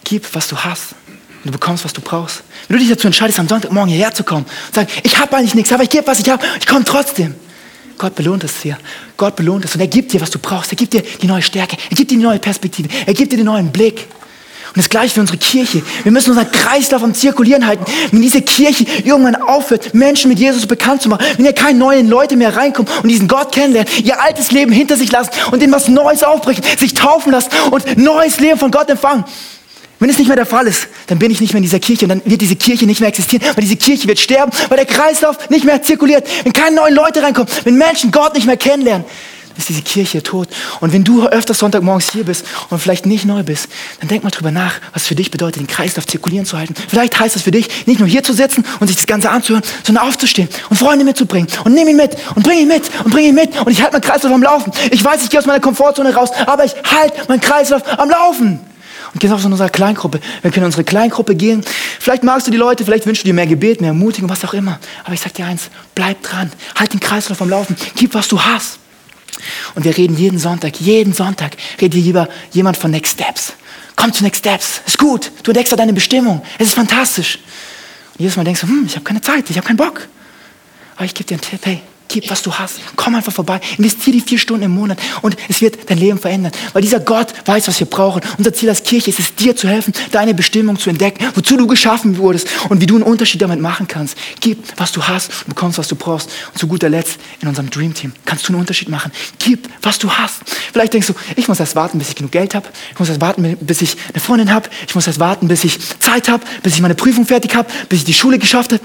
[0.04, 0.94] Gib, was du hast.
[1.44, 2.44] Und du bekommst, was du brauchst.
[2.68, 5.54] Wenn du dich dazu entscheidest, am Sonntagmorgen hierher zu kommen und sagst, ich habe eigentlich
[5.54, 7.34] nichts, aber ich gebe, was ich habe, ich komme trotzdem.
[7.98, 8.78] Gott belohnt es dir.
[9.16, 10.70] Gott belohnt es und er gibt dir, was du brauchst.
[10.70, 11.76] Er gibt dir die neue Stärke.
[11.90, 12.88] Er gibt dir die neue Perspektive.
[13.06, 14.06] Er gibt dir den neuen Blick.
[14.76, 15.82] Und das gleiche für unsere Kirche.
[16.02, 17.82] Wir müssen unseren Kreislauf am Zirkulieren halten.
[18.10, 22.10] Wenn diese Kirche irgendwann aufhört, Menschen mit Jesus bekannt zu machen, wenn ja keine neuen
[22.10, 25.72] Leute mehr reinkommen und diesen Gott kennenlernen, ihr altes Leben hinter sich lassen und in
[25.72, 29.24] was Neues aufbrechen, sich taufen lassen und neues Leben von Gott empfangen.
[29.98, 32.04] Wenn es nicht mehr der Fall ist, dann bin ich nicht mehr in dieser Kirche
[32.04, 34.84] und dann wird diese Kirche nicht mehr existieren, weil diese Kirche wird sterben, weil der
[34.84, 36.28] Kreislauf nicht mehr zirkuliert.
[36.44, 39.06] Wenn keine neuen Leute reinkommen, wenn Menschen Gott nicht mehr kennenlernen,
[39.58, 40.48] ist diese Kirche tot.
[40.80, 43.68] Und wenn du öfters Sonntagmorgens hier bist und vielleicht nicht neu bist,
[44.00, 46.74] dann denk mal drüber nach, was für dich bedeutet, den Kreislauf zirkulieren zu halten.
[46.88, 49.64] Vielleicht heißt es für dich, nicht nur hier zu sitzen und sich das Ganze anzuhören,
[49.82, 53.26] sondern aufzustehen und Freunde mitzubringen und nimm ihn mit und bring ihn mit und bring
[53.26, 54.72] ihn mit und ich halte meinen Kreislauf am Laufen.
[54.90, 58.60] Ich weiß, ich gehe aus meiner Komfortzone raus, aber ich halte meinen Kreislauf am Laufen.
[59.14, 60.20] Und genauso in unserer Kleingruppe.
[60.42, 61.64] Wir können in unsere Kleingruppe gehen.
[62.00, 64.52] Vielleicht magst du die Leute, vielleicht wünschst du dir mehr Gebet, mehr Ermutigung, was auch
[64.52, 64.78] immer.
[65.04, 66.52] Aber ich sag dir eins, bleib dran.
[66.74, 67.76] Halt den Kreislauf am Laufen.
[67.94, 68.78] Gib, was du hast.
[69.76, 73.52] Und wir reden jeden Sonntag, jeden Sonntag redet hier lieber jemand von Next Steps.
[73.94, 74.80] Komm zu Next Steps.
[74.86, 75.30] Ist gut.
[75.42, 76.42] Du entdeckst deine Bestimmung.
[76.58, 77.38] Es ist fantastisch.
[78.14, 80.08] Und jedes Mal denkst du, hm, ich habe keine Zeit, ich habe keinen Bock.
[80.96, 82.76] Aber ich gebe dir einen Tipp, hey, Gib, was du hast.
[82.94, 83.60] Komm einfach vorbei.
[83.78, 86.52] Investier die vier Stunden im Monat und es wird dein Leben verändern.
[86.72, 88.22] Weil dieser Gott weiß, was wir brauchen.
[88.38, 91.66] Unser Ziel als Kirche ist es, dir zu helfen, deine Bestimmung zu entdecken, wozu du
[91.66, 94.16] geschaffen wurdest und wie du einen Unterschied damit machen kannst.
[94.40, 96.30] Gib, was du hast und bekommst, was du brauchst.
[96.52, 99.10] Und zu guter Letzt in unserem Dream Team kannst du einen Unterschied machen.
[99.38, 100.42] Gib, was du hast.
[100.72, 102.68] Vielleicht denkst du, ich muss erst warten, bis ich genug Geld habe.
[102.92, 104.68] Ich muss erst warten, bis ich eine Freundin habe.
[104.86, 108.00] Ich muss erst warten, bis ich Zeit habe, bis ich meine Prüfung fertig habe, bis
[108.00, 108.82] ich die Schule geschafft habe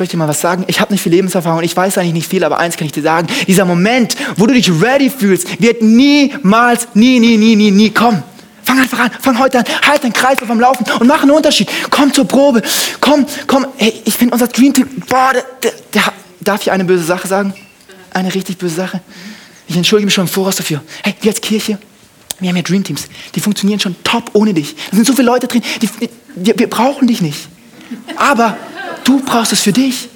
[0.00, 0.64] soll ich dir mal was sagen?
[0.66, 3.02] Ich habe nicht viel Lebenserfahrung, ich weiß eigentlich nicht viel, aber eins kann ich dir
[3.02, 3.26] sagen.
[3.46, 8.22] Dieser Moment, wo du dich ready fühlst, wird niemals, nie, nie, nie, nie, nie kommen.
[8.62, 11.32] Fang einfach an, fang heute an, halt deinen Kreis auf am Laufen und mach einen
[11.32, 11.68] Unterschied.
[11.90, 12.62] Komm zur Probe,
[12.98, 13.66] komm, komm.
[13.76, 17.28] Hey, ich finde unser Dream Team, boah, der, der, der, darf ich eine böse Sache
[17.28, 17.52] sagen?
[18.14, 19.02] Eine richtig böse Sache?
[19.68, 20.80] Ich entschuldige mich schon im Voraus dafür.
[21.02, 21.78] Hey, wir als Kirche,
[22.38, 24.74] wir haben ja Dream Teams, die funktionieren schon top ohne dich.
[24.90, 27.48] Da sind so viele Leute drin, die, die, wir brauchen dich nicht.
[28.16, 28.56] Aber
[29.10, 30.09] Du brauchst es für dich.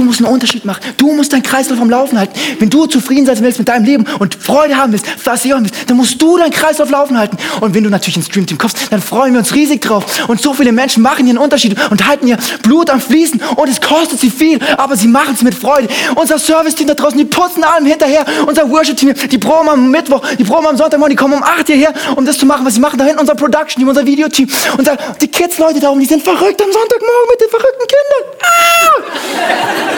[0.00, 0.80] Du musst einen Unterschied machen.
[0.96, 2.32] Du musst deinen Kreislauf am Laufen halten.
[2.58, 5.98] Wenn du zufrieden sein willst mit deinem Leben und Freude haben willst, was willst, dann
[5.98, 7.36] musst du deinen Kreislauf laufen halten.
[7.60, 10.26] Und wenn du natürlich ins Dream Team kommst, dann freuen wir uns riesig drauf.
[10.26, 13.42] Und so viele Menschen machen hier einen Unterschied und halten ihr Blut am Fließen.
[13.56, 15.88] Und es kostet sie viel, aber sie machen es mit Freude.
[16.14, 18.24] Unser Service-Team da draußen, die putzen allem hinterher.
[18.46, 21.92] Unser Worship-Team, die proben am Mittwoch, die proben am Sonntagmorgen, die kommen um 8 hierher,
[22.16, 22.98] um das zu machen, was sie machen.
[22.98, 24.48] Da hinten unser Production-Team, unser Videoteam.
[24.78, 28.24] Unser, die Kids-Leute da oben, die sind verrückt am Sonntagmorgen mit den verrückten Kindern.
[28.40, 29.89] Ah!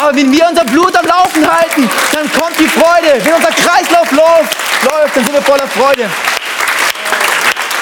[0.00, 3.24] Aber wenn wir unser Blut am Laufen halten, dann kommt die Freude.
[3.24, 6.08] Wenn unser Kreislauf läuft, läuft dann sind wir voller Freude.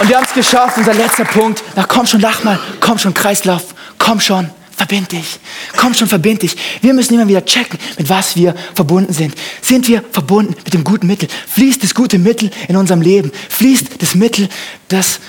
[0.00, 1.62] Und wir haben es geschafft, unser letzter Punkt.
[1.76, 2.58] Na komm schon, lach mal.
[2.80, 3.62] Komm schon, Kreislauf.
[3.98, 5.38] Komm schon, verbind dich.
[5.76, 6.56] Komm schon, verbind dich.
[6.80, 9.34] Wir müssen immer wieder checken, mit was wir verbunden sind.
[9.60, 11.28] Sind wir verbunden mit dem guten Mittel?
[11.48, 13.30] Fließt das gute Mittel in unserem Leben?
[13.50, 14.48] Fließt das Mittel,
[14.88, 15.20] das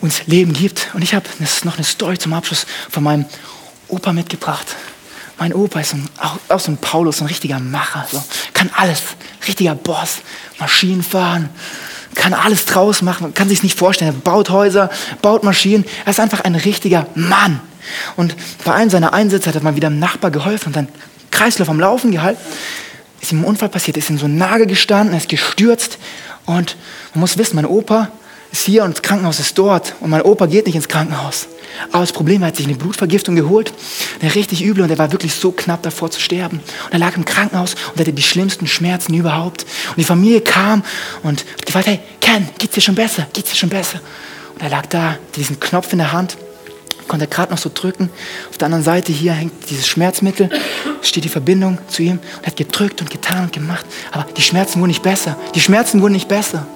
[0.00, 0.88] uns Leben gibt?
[0.92, 1.24] Und ich habe
[1.62, 3.26] noch eine Story zum Abschluss von meinem
[3.88, 4.66] Opa mitgebracht.
[5.38, 8.06] Mein Opa ist ein, auch, auch so ein Paulus, ein richtiger Macher.
[8.10, 8.22] So.
[8.54, 9.02] Kann alles.
[9.46, 10.18] Richtiger Boss.
[10.58, 11.50] Maschinen fahren.
[12.14, 13.34] Kann alles draus machen.
[13.34, 14.14] Kann sich nicht vorstellen.
[14.14, 15.84] Er baut Häuser, baut Maschinen.
[16.04, 17.60] Er ist einfach ein richtiger Mann.
[18.16, 20.88] Und bei einem seiner Einsätze hat er mal wieder einem Nachbar geholfen und seinen
[21.30, 22.40] Kreislauf am Laufen gehalten.
[23.20, 25.98] Ist ihm ein Unfall passiert, ist in so einem Nagel gestanden, er ist gestürzt.
[26.46, 26.76] Und
[27.12, 28.08] man muss wissen, mein Opa
[28.58, 29.94] ist hier und das Krankenhaus ist dort.
[30.00, 31.48] Und mein Opa geht nicht ins Krankenhaus.
[31.92, 33.72] Aber das Problem er hat sich eine Blutvergiftung geholt.
[34.22, 36.60] Der richtig übel und er war wirklich so knapp davor zu sterben.
[36.86, 39.64] Und er lag im Krankenhaus und hatte die schlimmsten Schmerzen überhaupt.
[39.90, 40.82] Und die Familie kam
[41.22, 43.26] und gefragt, hey, Ken, geht's dir schon besser?
[43.32, 44.00] Geht's dir schon besser?
[44.54, 46.38] Und er lag da, diesen Knopf in der Hand,
[47.08, 48.10] konnte er gerade noch so drücken.
[48.50, 50.48] Auf der anderen Seite hier hängt dieses Schmerzmittel,
[51.02, 52.12] steht die Verbindung zu ihm.
[52.12, 53.84] Und er hat gedrückt und getan und gemacht.
[54.12, 55.36] Aber die Schmerzen wurden nicht besser.
[55.54, 56.66] Die Schmerzen wurden nicht besser.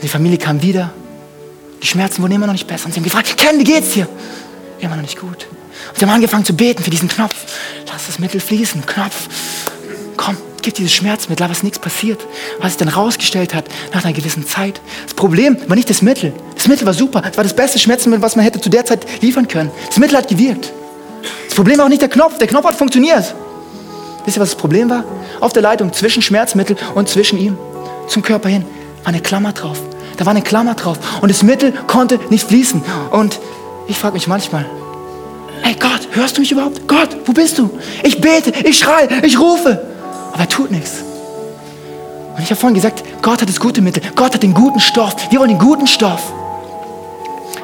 [0.00, 0.92] Und die Familie kam wieder
[1.82, 2.86] die Schmerzen wurden immer noch nicht besser.
[2.86, 4.06] Und sie haben gefragt, Ken, wie geht's dir?
[4.80, 5.46] Immer noch nicht gut.
[5.88, 7.34] Und sie haben angefangen zu beten für diesen Knopf.
[7.90, 9.28] Lass das Mittel fließen, Knopf.
[10.16, 12.26] Komm, gib dieses Schmerzmittel, aber es ist nichts passiert.
[12.58, 14.80] Was sich dann rausgestellt hat, nach einer gewissen Zeit.
[15.04, 16.32] Das Problem war nicht das Mittel.
[16.54, 17.22] Das Mittel war super.
[17.30, 19.70] Es war das beste Schmerzmittel, was man hätte zu der Zeit liefern können.
[19.88, 20.72] Das Mittel hat gewirkt.
[21.46, 22.38] Das Problem war auch nicht der Knopf.
[22.38, 23.34] Der Knopf hat funktioniert.
[24.24, 25.04] Wisst ihr, was das Problem war?
[25.40, 27.56] Auf der Leitung zwischen Schmerzmittel und zwischen ihm,
[28.06, 28.66] zum Körper hin,
[29.02, 29.78] war eine Klammer drauf.
[30.16, 30.98] Da war eine Klammer drauf.
[31.20, 32.82] Und das Mittel konnte nicht fließen.
[33.10, 33.40] Und
[33.88, 34.66] ich frage mich manchmal,
[35.62, 36.86] hey Gott, hörst du mich überhaupt?
[36.86, 37.70] Gott, wo bist du?
[38.02, 39.80] Ich bete, ich schreie, ich rufe.
[40.32, 41.02] Aber er tut nichts.
[42.36, 44.02] Und ich habe vorhin gesagt, Gott hat das gute Mittel.
[44.14, 45.14] Gott hat den guten Stoff.
[45.30, 46.32] Wir wollen den guten Stoff.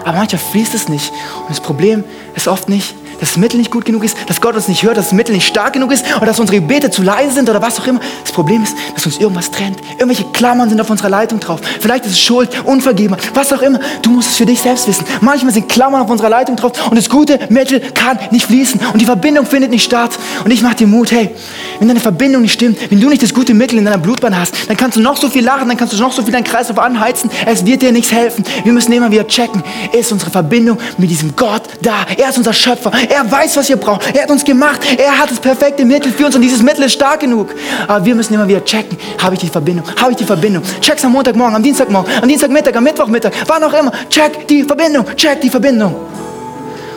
[0.05, 1.11] Aber manchmal fließt es nicht.
[1.41, 4.55] Und das Problem ist oft nicht, dass das Mittel nicht gut genug ist, dass Gott
[4.55, 7.03] uns nicht hört, dass das Mittel nicht stark genug ist oder dass unsere Gebete zu
[7.03, 8.01] leise sind oder was auch immer.
[8.23, 9.79] Das Problem ist, dass uns irgendwas trennt.
[9.93, 11.61] Irgendwelche Klammern sind auf unserer Leitung drauf.
[11.81, 13.81] Vielleicht ist es Schuld, Unvergeben, was auch immer.
[14.03, 15.05] Du musst es für dich selbst wissen.
[15.21, 19.01] Manchmal sind Klammern auf unserer Leitung drauf und das gute Mittel kann nicht fließen und
[19.01, 20.11] die Verbindung findet nicht statt.
[20.45, 21.31] Und ich mache dir Mut, hey,
[21.79, 24.55] wenn deine Verbindung nicht stimmt, wenn du nicht das gute Mittel in deiner Blutbahn hast,
[24.69, 26.79] dann kannst du noch so viel lachen, dann kannst du noch so viel deinen Kreislauf
[26.79, 27.31] anheizen.
[27.47, 28.45] Es wird dir nichts helfen.
[28.65, 32.07] Wir müssen immer wieder checken, ist unsere Verbindung mit diesem Gott da.
[32.17, 32.93] Er ist unser Schöpfer.
[33.09, 34.01] Er weiß, was wir brauchen.
[34.15, 34.81] Er hat uns gemacht.
[34.99, 37.49] Er hat das perfekte Mittel für uns und dieses Mittel ist stark genug.
[37.87, 39.85] Aber wir müssen immer wieder checken, habe ich die Verbindung?
[40.01, 40.63] Habe ich die Verbindung?
[40.81, 43.93] Check's am Montagmorgen, am Dienstagmorgen, am Dienstagmittag, am Mittwochmittag, wann auch immer.
[44.09, 45.95] Check die Verbindung, check die Verbindung.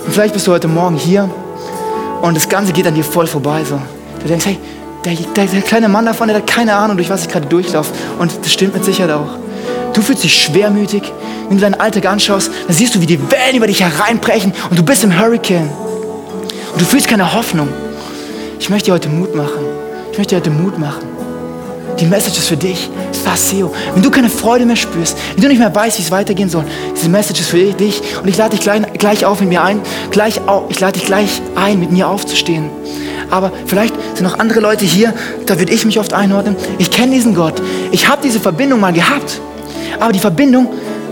[0.05, 1.29] Und vielleicht bist du heute Morgen hier
[2.21, 3.63] und das Ganze geht an dir voll vorbei.
[3.63, 3.79] So.
[4.21, 4.57] Du denkst, hey,
[5.05, 7.91] der, der, der kleine Mann davon, der hat keine Ahnung, durch was ich gerade durchlaufe.
[8.19, 9.37] Und das stimmt mit Sicherheit auch.
[9.93, 11.03] Du fühlst dich schwermütig.
[11.47, 14.77] Wenn du deinen Alltag anschaust, dann siehst du, wie die Wellen über dich hereinbrechen und
[14.77, 15.69] du bist im Hurricane.
[16.73, 17.69] Und du fühlst keine Hoffnung.
[18.59, 19.65] Ich möchte dir heute Mut machen.
[20.11, 21.07] Ich möchte dir heute Mut machen.
[21.99, 22.89] die Message ist für dich.
[23.23, 23.73] Faseo.
[23.93, 26.63] Wenn du keine Freude mehr spürst, wenn du nicht mehr weißt, wie es weitergehen soll,
[26.95, 28.01] diese Message ist für dich.
[28.21, 29.81] Und ich lade dich gleich, gleich auf mit mir ein.
[30.11, 32.69] Gleich auf, ich lade dich gleich ein, mit mir aufzustehen.
[33.29, 35.13] Aber vielleicht sind noch andere Leute hier,
[35.45, 36.55] da würde ich mich oft einordnen.
[36.79, 37.61] Ich kenne diesen Gott.
[37.91, 39.39] Ich habe diese Verbindung mal gehabt.
[39.99, 40.69] Aber die Verbindung,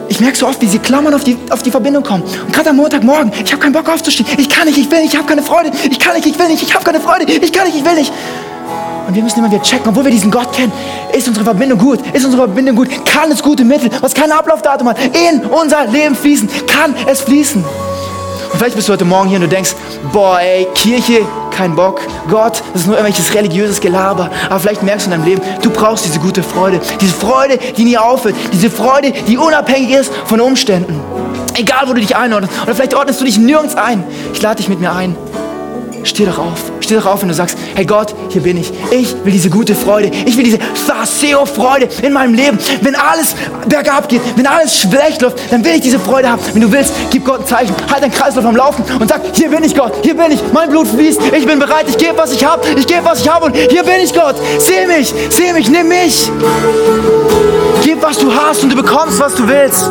[0.09, 2.23] ich merke so oft, wie sie klammern auf die, auf die Verbindung kommen.
[2.23, 4.27] Und gerade am Montagmorgen, ich habe keinen Bock aufzustehen.
[4.37, 5.71] Ich kann nicht, ich will nicht, ich habe keine Freude.
[5.89, 7.25] Ich kann nicht, ich will nicht, ich habe keine Freude.
[7.31, 8.11] Ich kann nicht, ich will nicht.
[9.07, 10.71] Und wir müssen immer wieder checken, obwohl wir diesen Gott kennen,
[11.13, 11.99] ist unsere Verbindung gut?
[12.13, 12.89] Ist unsere Verbindung gut?
[13.05, 16.49] Kann es gute Mittel, was kein Ablaufdatum hat, in unser Leben fließen?
[16.67, 17.63] Kann es fließen?
[17.63, 19.75] Und vielleicht bist du heute Morgen hier und du denkst,
[20.11, 21.25] boah, ey, Kirche,
[21.57, 22.01] kein Bock.
[22.29, 24.29] Gott, das ist nur irgendwelches religiöses Gelaber.
[24.49, 26.79] Aber vielleicht merkst du in deinem Leben, du brauchst diese gute Freude.
[27.01, 28.35] Diese Freude, die nie aufhört.
[28.53, 30.99] Diese Freude, die unabhängig ist von Umständen.
[31.55, 32.53] Egal, wo du dich einordnest.
[32.63, 34.03] Oder vielleicht ordnest du dich nirgends ein.
[34.33, 35.15] Ich lade dich mit mir ein.
[36.03, 36.76] Steh doch auf.
[36.87, 38.71] Steh doch auf, wenn du sagst, hey Gott, hier bin ich.
[38.91, 40.09] Ich will diese gute Freude.
[40.25, 42.57] Ich will diese Faseo-Freude in meinem Leben.
[42.79, 43.35] Wenn alles
[43.67, 46.41] bergab geht, wenn alles schlecht läuft, dann will ich diese Freude haben.
[46.53, 47.75] Wenn du willst, gib Gott ein Zeichen.
[47.91, 49.95] Halt deinen Kreislauf am Laufen und sag, hier bin ich Gott.
[50.01, 50.39] Hier bin ich.
[50.53, 51.19] Mein Blut fließt.
[51.37, 51.87] Ich bin bereit.
[51.89, 52.65] Ich gebe, was ich habe.
[52.77, 53.47] Ich gebe, was ich habe.
[53.47, 54.37] Und hier bin ich Gott.
[54.57, 55.13] Seh mich.
[55.29, 55.67] Seh mich.
[55.67, 56.31] Nimm mich.
[57.83, 59.89] Gib, was du hast und du bekommst, was du willst.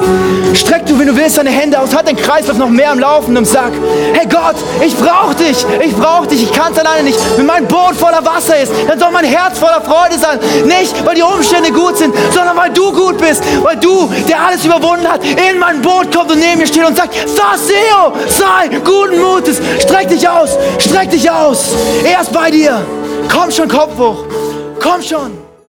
[0.54, 1.94] Streck du, wenn du willst, deine Hände aus.
[1.94, 3.72] Halt deinen Kreislauf noch mehr am Laufen und sag,
[4.14, 5.64] hey Gott, ich brauche dich.
[5.84, 6.42] Ich brauche dich.
[6.42, 7.18] Ich kann es alleine nicht.
[7.36, 10.38] Wenn mein Boot voller Wasser ist, dann soll mein Herz voller Freude sein.
[10.64, 13.42] Nicht, weil die Umstände gut sind, sondern weil du gut bist.
[13.62, 16.96] Weil du, der alles überwunden hat, in mein Boot kommt und neben mir steht und
[16.96, 19.60] sagt, Faseo, sei guten Mutes.
[19.80, 20.56] Streck dich aus.
[20.78, 21.74] Streck dich aus.
[22.04, 22.84] Er ist bei dir.
[23.32, 24.24] Komm schon, Kopf hoch.
[24.80, 25.45] Komm schon.